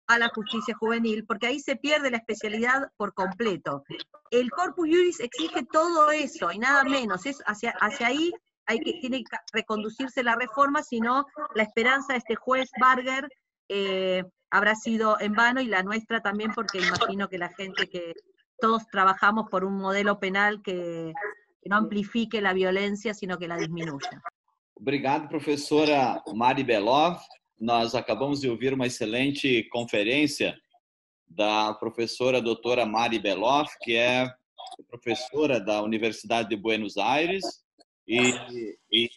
a 0.06 0.18
la 0.18 0.28
justicia 0.28 0.74
juvenil, 0.74 1.24
porque 1.26 1.48
ahí 1.48 1.60
se 1.60 1.76
pierde 1.76 2.10
la 2.10 2.18
especialidad 2.18 2.90
por 2.96 3.14
completo. 3.14 3.84
El 4.30 4.50
corpus 4.50 4.86
juris 4.88 5.20
exige 5.20 5.64
todo 5.70 6.10
eso 6.10 6.52
y 6.52 6.58
nada 6.58 6.84
menos. 6.84 7.26
Es 7.26 7.42
hacia, 7.46 7.72
hacia 7.80 8.08
ahí 8.08 8.32
hay 8.66 8.80
que, 8.80 8.94
tiene 8.94 9.18
que 9.18 9.36
reconducirse 9.52 10.22
la 10.22 10.34
reforma, 10.34 10.82
si 10.82 11.00
no, 11.00 11.26
la 11.54 11.62
esperanza 11.62 12.12
de 12.12 12.18
este 12.18 12.34
juez 12.34 12.68
Barger 12.80 13.28
eh, 13.68 14.24
habrá 14.50 14.74
sido 14.74 15.18
en 15.20 15.34
vano 15.34 15.60
y 15.60 15.66
la 15.66 15.82
nuestra 15.82 16.20
también, 16.20 16.52
porque 16.52 16.78
imagino 16.78 17.28
que 17.28 17.38
la 17.38 17.48
gente 17.50 17.88
que 17.88 18.14
todos 18.58 18.86
trabajamos 18.88 19.48
por 19.50 19.64
un 19.64 19.76
modelo 19.78 20.18
penal 20.18 20.62
que, 20.62 21.12
no 21.68 21.76
amplifique 21.76 22.40
la 22.40 22.52
violencia, 22.52 23.12
sino 23.12 23.38
que 23.38 23.48
la 23.48 23.56
disminuya. 23.56 24.22
Obrigado, 24.74 25.28
professora 25.28 26.22
Mari 26.32 26.62
Belov. 26.62 27.18
Nós 27.58 27.94
acabamos 27.94 28.40
de 28.40 28.48
ouvir 28.48 28.74
uma 28.74 28.86
excelente 28.86 29.64
conferência 29.70 30.56
da 31.26 31.74
professora 31.74 32.40
doutora 32.40 32.84
Mari 32.84 33.18
Beloff, 33.18 33.74
que 33.82 33.94
é 33.94 34.30
professora 34.88 35.58
da 35.58 35.82
Universidade 35.82 36.48
de 36.48 36.56
Buenos 36.56 36.96
Aires 36.96 37.44
e, 38.06 38.32
e 38.92 39.08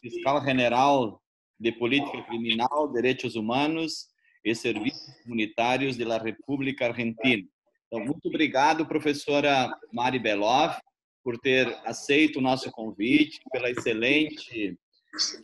fiscal 0.00 0.44
general 0.44 1.22
de 1.58 1.72
Política 1.72 2.22
Criminal, 2.24 2.92
Direitos 2.92 3.36
Humanos 3.36 4.08
e 4.44 4.54
Serviços 4.54 5.14
Comunitários 5.22 5.96
da 5.96 6.18
República 6.18 6.86
Argentina. 6.86 7.46
Então, 7.86 8.04
muito 8.04 8.26
obrigado, 8.28 8.86
professora 8.86 9.70
Mari 9.92 10.18
Beloff, 10.18 10.80
por 11.22 11.38
ter 11.38 11.68
aceito 11.84 12.38
o 12.38 12.42
nosso 12.42 12.70
convite, 12.70 13.40
pela 13.52 13.70
excelente 13.70 14.76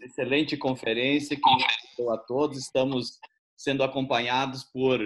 excelente 0.02 0.56
conferência 0.56 1.36
que 1.36 2.08
a 2.08 2.16
todos. 2.16 2.58
Estamos 2.58 3.18
sendo 3.56 3.82
acompanhados 3.82 4.64
por, 4.64 5.00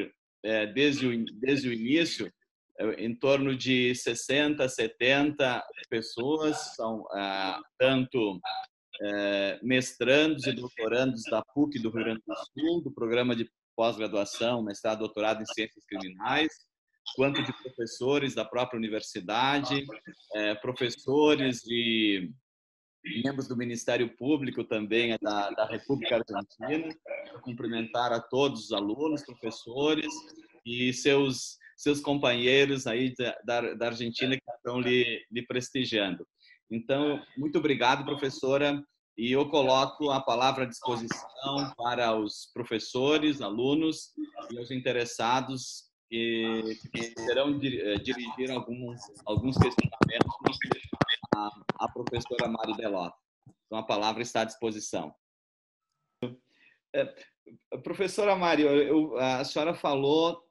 é, 0.45 0.67
desde, 0.67 1.07
o, 1.07 1.25
desde 1.41 1.69
o 1.69 1.73
início, 1.73 2.33
é, 2.79 3.05
em 3.05 3.15
torno 3.15 3.57
de 3.57 3.95
60, 3.95 4.69
70 4.69 5.65
pessoas, 5.89 6.75
são 6.77 7.05
é, 7.15 7.59
tanto 7.79 8.41
é, 9.01 9.59
mestrandos 9.63 10.47
e 10.47 10.53
doutorandos 10.53 11.23
da 11.25 11.43
PUC 11.55 11.79
do 11.79 11.91
Rio 11.91 12.05
Grande 12.05 12.23
do 12.27 12.35
Sul, 12.37 12.83
do 12.83 12.93
programa 12.93 13.35
de 13.35 13.51
pós-graduação, 13.75 14.63
mestrado, 14.63 15.01
doutorado 15.01 15.43
em 15.43 15.47
ciências 15.47 15.85
criminais, 15.87 16.53
quanto 17.17 17.43
de 17.43 17.53
professores 17.63 18.35
da 18.35 18.45
própria 18.45 18.77
universidade, 18.79 19.85
professores 20.61 21.61
de 21.63 22.31
membros 23.05 23.49
do 23.49 23.57
Ministério 23.57 24.09
Público 24.17 24.65
também 24.65 25.17
da, 25.21 25.51
da 25.51 25.67
República 25.67 26.17
Argentina, 26.17 26.95
cumprimentar 27.43 28.13
a 28.13 28.21
todos 28.21 28.67
os 28.67 28.73
alunos, 28.73 29.25
professores 29.25 30.13
e 30.65 30.93
seus 30.93 31.59
seus 31.77 32.01
companheiros 32.01 32.87
aí 32.87 33.13
da, 33.45 33.75
da 33.75 33.87
Argentina 33.87 34.37
que 34.37 34.51
estão 34.57 34.81
lhe, 34.81 35.21
lhe 35.33 35.45
prestigiando. 35.45 36.25
Então, 36.71 37.21
muito 37.37 37.59
obrigado, 37.59 38.05
professora, 38.05 38.81
e 39.19 39.33
eu 39.33 39.49
coloco 39.49 40.11
a 40.11 40.21
palavra 40.21 40.65
à 40.65 40.67
disposição 40.67 41.73
para 41.77 42.17
os 42.17 42.51
professores, 42.55 43.41
alunos 43.41 44.13
e 44.51 44.59
os 44.61 44.71
interessados 44.71 45.91
que, 46.09 46.79
que 46.93 47.15
eh, 47.19 47.95
dirigir 47.97 48.51
alguns, 48.51 49.01
alguns 49.27 49.57
questionamentos 49.57 50.59
à 51.35 51.89
professora 51.93 52.49
Mari 52.49 52.75
Belota. 52.77 53.17
Então, 53.67 53.79
a 53.79 53.83
palavra 53.83 54.23
está 54.23 54.43
à 54.43 54.45
disposição. 54.45 55.15
É, 56.95 57.15
professora 57.83 58.37
Mari, 58.37 58.63
eu, 58.63 59.17
a 59.17 59.45
senhora 59.45 59.75
falou 59.75 60.43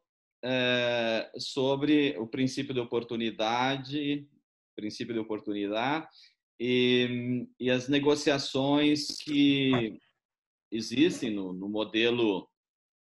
é, 0.44 1.32
sobre 1.38 2.18
o 2.18 2.28
princípio 2.28 2.74
de 2.74 2.80
oportunidade, 2.80 4.28
princípio 4.76 5.14
de 5.14 5.20
oportunidade 5.20 6.08
e, 6.60 7.48
e 7.60 7.70
as 7.70 7.88
negociações 7.88 9.18
que 9.20 10.00
existem 10.72 11.32
no, 11.32 11.54
no, 11.54 11.70
modelo 11.70 12.48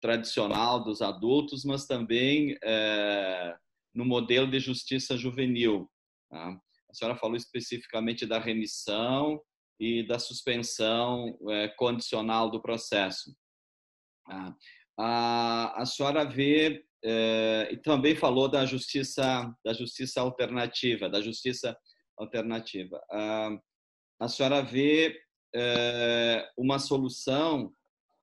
tradicional 0.00 0.82
dos 0.82 1.00
adultos, 1.00 1.64
mas 1.64 1.86
também 1.86 2.56
é, 2.62 3.56
no 3.94 4.04
modelo 4.04 4.50
de 4.50 4.58
justiça 4.58 5.16
juvenil. 5.16 5.90
Tá? 6.28 6.60
A 6.90 6.94
senhora 6.94 7.16
falou 7.16 7.36
especificamente 7.36 8.26
da 8.26 8.38
remissão 8.38 9.40
e 9.78 10.06
da 10.06 10.18
suspensão 10.18 11.38
é, 11.48 11.68
condicional 11.68 12.50
do 12.50 12.60
processo. 12.60 13.34
Tá? 14.26 14.54
A, 14.98 15.82
a 15.82 15.86
senhora 15.86 16.24
vê 16.24 16.84
é, 17.02 17.68
e 17.72 17.76
também 17.78 18.14
falou 18.14 18.48
da 18.48 18.66
justiça 18.66 19.50
da 19.64 19.72
justiça 19.72 20.20
alternativa, 20.20 21.08
da 21.08 21.22
justiça 21.22 21.76
alternativa. 22.18 23.00
A, 23.10 23.50
a 24.20 24.28
senhora 24.28 24.60
vê 24.62 25.18
é, 25.54 26.46
uma 26.58 26.78
solução 26.78 27.72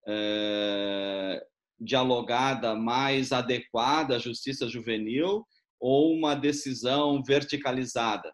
é, 0.07 1.43
dialogada 1.79 2.75
mais 2.75 3.31
adequada 3.31 4.17
à 4.17 4.19
justiça 4.19 4.69
juvenil 4.69 5.43
ou 5.79 6.13
uma 6.13 6.35
decisão 6.35 7.23
verticalizada? 7.23 8.31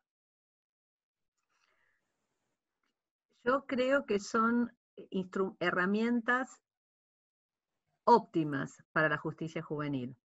Eu 3.43 3.61
creio 3.61 4.05
que 4.05 4.19
são 4.19 4.69
herramientas 5.59 6.49
óptimas 8.05 8.81
para 8.93 9.15
a 9.15 9.17
justiça 9.17 9.61
juvenil. 9.61 10.15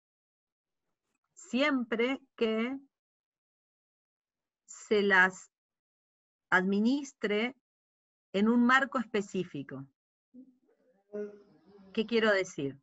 siempre 1.39 2.21
que 2.37 2.77
se 4.67 5.03
las 5.03 5.51
administre 6.51 7.57
en 8.33 8.49
un 8.49 8.67
marco 8.67 8.99
específico. 8.99 9.87
¿Qué 11.95 12.07
quiero 12.07 12.33
decir? 12.33 12.79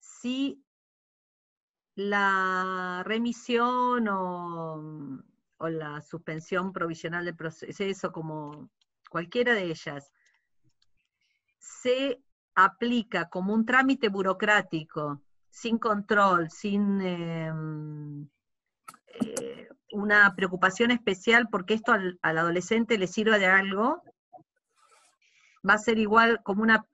Si 0.00 0.64
la 1.94 3.02
remisión 3.04 4.08
o, 4.08 5.22
la 5.60 6.00
suspensión 6.02 6.72
provisional 6.72 7.24
del 7.24 7.36
proceso, 7.36 8.12
como 8.12 8.70
cualquiera 9.14 9.54
de 9.54 9.66
ellas, 9.66 10.10
se 11.60 12.20
aplica 12.56 13.28
como 13.28 13.54
un 13.54 13.64
trámite 13.64 14.08
burocrático 14.08 15.22
sin 15.50 15.78
control, 15.78 16.50
sin 16.50 17.00
em, 17.00 18.28
eh, 19.20 19.68
una 19.92 20.34
preocupación 20.34 20.90
especial 20.90 21.48
porque 21.48 21.74
esto 21.74 21.92
al, 21.92 22.18
adolescente 22.22 22.98
le 22.98 23.06
sirva 23.06 23.38
de 23.38 23.46
algo, 23.46 24.02
va 25.62 25.74
a 25.74 25.78
ser 25.78 26.00
igual 26.00 26.42
como, 26.42 26.64
una, 26.64 26.84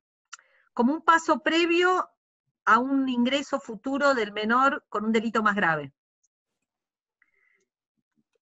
como 0.75 0.93
un 0.93 1.01
paso 1.01 1.41
previo 1.41 2.11
a 2.67 2.81
un 2.81 3.09
ingreso 3.09 3.61
futuro 3.61 4.13
del 4.13 4.33
menor 4.33 4.85
con 4.91 5.07
un 5.07 5.13
delito 5.13 5.43
más 5.43 5.57
grave. 5.57 5.91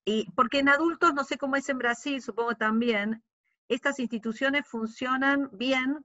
Y 0.04 0.28
porque 0.32 0.58
en 0.58 0.68
adultos, 0.68 1.14
no 1.14 1.22
sé 1.22 1.38
cómo 1.38 1.54
es 1.54 1.68
en 1.68 1.78
Brasil, 1.78 2.20
supongo 2.20 2.56
también, 2.56 3.22
estas 3.68 3.98
instituciones 3.98 4.66
funcionan 4.66 5.50
bien 5.52 6.04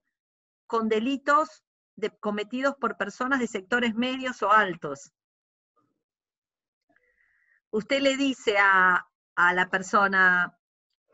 con 0.68 0.89
delitos 0.89 1.64
cometidos 2.20 2.76
por 2.76 2.97
personas 2.97 3.39
de 3.39 3.47
sectores 3.47 3.95
medios 3.95 4.41
o 4.43 4.51
altos. 4.51 5.14
Usted 7.70 8.01
le 8.01 8.18
dice 8.18 8.57
a, 8.59 9.07
la 9.36 9.70
persona, 9.70 10.57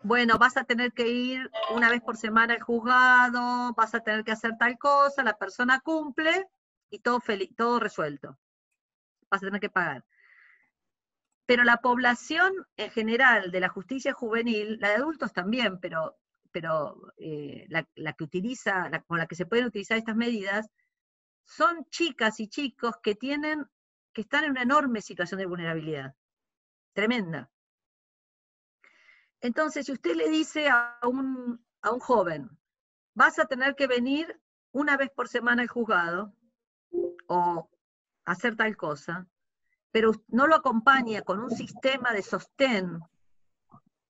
bueno, 0.03 0.37
vas 0.37 0.57
a 0.57 0.65
tener 0.65 0.91
que 0.91 1.07
ir 1.07 1.49
una 1.73 1.89
vez 1.89 2.01
por 2.01 2.17
semana 2.17 2.53
al 2.53 2.61
juzgado, 2.61 3.73
vas 3.75 3.95
a 3.95 4.01
tener 4.01 4.25
que 4.25 4.33
hacer 4.33 4.57
tal 4.57 4.77
cosa, 4.77 5.23
la 5.23 5.37
persona 5.37 5.79
cumple 5.79 6.47
y 6.89 6.99
todo, 6.99 7.21
todo 7.55 7.79
resuelto. 7.79 8.37
Vas 9.29 9.41
a 9.41 9.45
tener 9.45 9.61
que 9.61 9.69
pagar. 9.69 10.03
Pero 11.45 11.63
la 11.63 11.77
población 11.77 12.51
en 12.75 12.91
general 12.91 13.51
de 13.51 13.59
la 13.59 13.69
justicia 13.69 14.13
juvenil, 14.13 14.77
la 14.79 14.89
de 14.89 14.95
adultos 14.95 15.31
también, 15.31 15.79
pero 15.79 16.18
pero 16.51 17.13
eh, 17.17 17.65
la, 17.69 18.13
que 18.13 18.23
utiliza, 18.23 18.89
con 19.07 19.17
la 19.17 19.27
que 19.27 19.35
se 19.35 19.45
pueden 19.45 19.65
utilizar 19.65 19.97
estas 19.97 20.15
medidas, 20.15 20.67
son 21.43 21.85
chicas 21.89 22.39
y 22.39 22.47
chicos 22.47 22.95
que 23.01 23.15
tienen, 23.15 23.65
que 24.13 24.21
están 24.21 24.43
en 24.43 24.51
una 24.51 24.63
enorme 24.63 25.01
situación 25.01 25.39
de 25.39 25.45
vulnerabilidad, 25.45 26.15
tremenda. 26.93 27.49
Entonces, 29.41 29.85
si 29.85 29.93
usted 29.93 30.15
le 30.15 30.29
dice 30.29 30.69
a 30.69 30.99
un, 31.03 31.65
a 31.81 31.91
un 31.91 31.99
joven, 31.99 32.49
vas 33.13 33.39
a 33.39 33.45
tener 33.45 33.75
que 33.75 33.87
venir 33.87 34.39
una 34.71 34.97
vez 34.97 35.09
por 35.09 35.27
semana 35.27 35.61
al 35.61 35.67
juzgado, 35.69 36.35
o 37.27 37.69
hacer 38.25 38.55
tal 38.55 38.75
cosa, 38.75 39.27
pero 39.91 40.11
no 40.27 40.47
lo 40.47 40.55
acompaña 40.55 41.21
con 41.21 41.39
un 41.39 41.51
sistema 41.51 42.11
de 42.11 42.21
sostén 42.21 42.99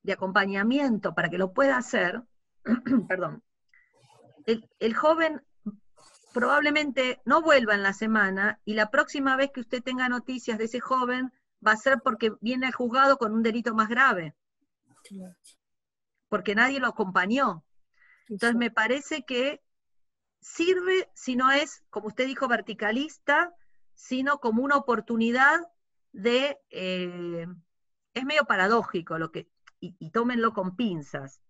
de 0.09 0.13
acompañamiento 0.13 1.13
para 1.13 1.29
que 1.29 1.37
lo 1.37 1.53
pueda 1.53 1.77
hacer, 1.77 2.23
perdón, 3.07 3.43
el, 4.79 4.95
joven 4.95 5.43
probablemente 6.33 7.21
no 7.25 7.43
vuelva 7.43 7.75
en 7.75 7.83
la 7.83 7.93
semana 7.93 8.59
y 8.65 8.73
la 8.73 8.89
próxima 8.89 9.35
vez 9.35 9.51
que 9.51 9.59
usted 9.59 9.83
tenga 9.83 10.09
noticias 10.09 10.57
de 10.57 10.65
ese 10.65 10.79
joven 10.79 11.31
va 11.65 11.73
a 11.73 11.77
ser 11.77 11.99
porque 12.03 12.31
viene 12.41 12.65
al 12.65 12.73
juzgado 12.73 13.17
con 13.17 13.33
un 13.33 13.43
delito 13.43 13.75
más 13.75 13.87
grave. 13.87 14.33
Porque 16.27 16.55
nadie 16.55 16.79
lo 16.79 16.87
acompañó. 16.87 17.63
Entonces 18.27 18.57
me 18.57 18.71
parece 18.71 19.25
que 19.25 19.61
sirve 20.41 21.07
si 21.13 21.35
no 21.35 21.51
es, 21.51 21.83
como 21.91 22.07
usted 22.07 22.25
dijo, 22.25 22.47
verticalista, 22.47 23.53
sino 23.93 24.39
como 24.39 24.63
una 24.63 24.77
oportunidad 24.77 25.59
de... 26.13 26.57
Eh, 26.71 27.45
es 28.13 28.25
medio 28.25 28.45
paradójico 28.45 29.17
lo 29.17 29.31
que 29.31 29.47
y, 29.79 30.09
tómenlo 30.11 30.53
con 30.53 30.75
pinzas. 30.75 31.41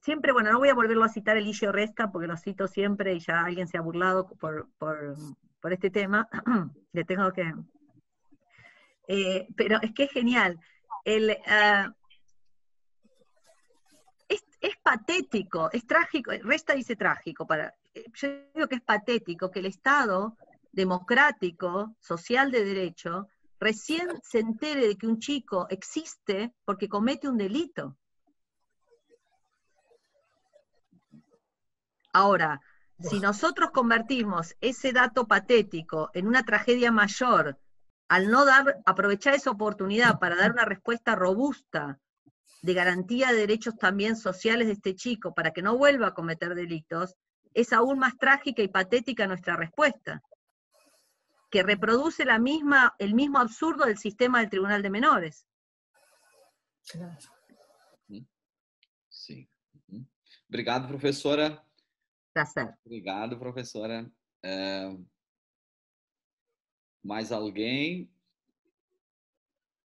Siempre, 0.00 0.32
bueno, 0.32 0.52
no 0.52 0.58
voy 0.58 0.68
a 0.68 0.74
volverlo 0.74 1.04
a 1.04 1.08
citar 1.08 1.36
Eligio 1.36 1.70
Resca 1.70 2.10
porque 2.10 2.26
lo 2.26 2.36
cito 2.36 2.66
siempre 2.66 3.14
y 3.14 3.20
ya 3.20 3.44
alguien 3.44 3.68
se 3.68 3.76
ha 3.76 3.82
burlado 3.82 4.28
por, 4.28 4.68
este 5.70 5.90
tema. 5.90 6.28
Le 6.92 7.04
tengo 7.04 7.32
que... 7.32 7.52
Eh, 9.08 9.48
pero 9.56 9.78
es 9.82 9.92
que 9.92 10.04
es 10.04 10.10
genial. 10.10 10.58
El, 11.04 11.36
ah, 11.46 11.92
es, 14.28 14.44
es, 14.60 14.76
patético, 14.82 15.70
es 15.72 15.86
trágico, 15.86 16.32
Resta 16.42 16.74
dice 16.74 16.96
trágico, 16.96 17.46
para, 17.46 17.74
yo 18.14 18.28
digo 18.54 18.68
que 18.68 18.76
es 18.76 18.82
patético 18.82 19.50
que 19.50 19.60
el 19.60 19.66
Estado 19.66 20.36
democrático, 20.72 21.96
social 21.98 22.50
de 22.50 22.64
derecho, 22.64 23.28
recién 23.60 24.08
se 24.22 24.40
entere 24.40 24.86
de 24.86 24.96
que 24.96 25.06
un 25.06 25.18
chico 25.18 25.66
existe 25.70 26.52
porque 26.64 26.88
comete 26.88 27.28
un 27.28 27.36
delito. 27.36 27.96
Ahora, 32.12 32.60
si 33.00 33.20
nosotros 33.20 33.70
convertimos 33.70 34.56
ese 34.60 34.92
dato 34.92 35.26
patético 35.26 36.10
en 36.14 36.26
una 36.26 36.42
tragedia 36.42 36.90
mayor, 36.90 37.58
al 38.08 38.30
no 38.30 38.44
dar, 38.44 38.78
aprovechar 38.86 39.34
esa 39.34 39.50
oportunidad 39.50 40.18
para 40.18 40.36
dar 40.36 40.52
una 40.52 40.64
respuesta 40.64 41.14
robusta 41.14 41.98
de 42.62 42.74
garantía 42.74 43.28
de 43.28 43.38
derechos 43.38 43.76
también 43.76 44.16
sociales 44.16 44.66
de 44.66 44.72
este 44.72 44.94
chico 44.94 45.32
para 45.34 45.52
que 45.52 45.62
no 45.62 45.76
vuelva 45.76 46.08
a 46.08 46.14
cometer 46.14 46.54
delitos, 46.54 47.14
es 47.54 47.72
aún 47.72 47.98
más 47.98 48.16
trágica 48.16 48.62
y 48.62 48.68
patética 48.68 49.26
nuestra 49.26 49.56
respuesta 49.56 50.22
que 51.50 51.62
reproduce 51.62 52.24
la 52.24 52.38
misma, 52.38 52.94
el 52.98 53.14
mismo 53.14 53.38
absurdo 53.38 53.84
del 53.84 53.98
sistema 53.98 54.40
del 54.40 54.50
Tribunal 54.50 54.82
de 54.82 54.90
Menores. 54.90 55.46
Claro. 56.90 57.18
Sim. 59.08 59.48
Uhum. 59.88 60.06
Obrigado, 60.48 60.88
professora. 60.88 61.62
Tá 62.32 62.46
certo. 62.46 62.78
Obrigado, 62.84 63.38
professora. 63.38 64.10
É... 64.42 64.96
Mais 67.02 67.32
alguém? 67.32 68.10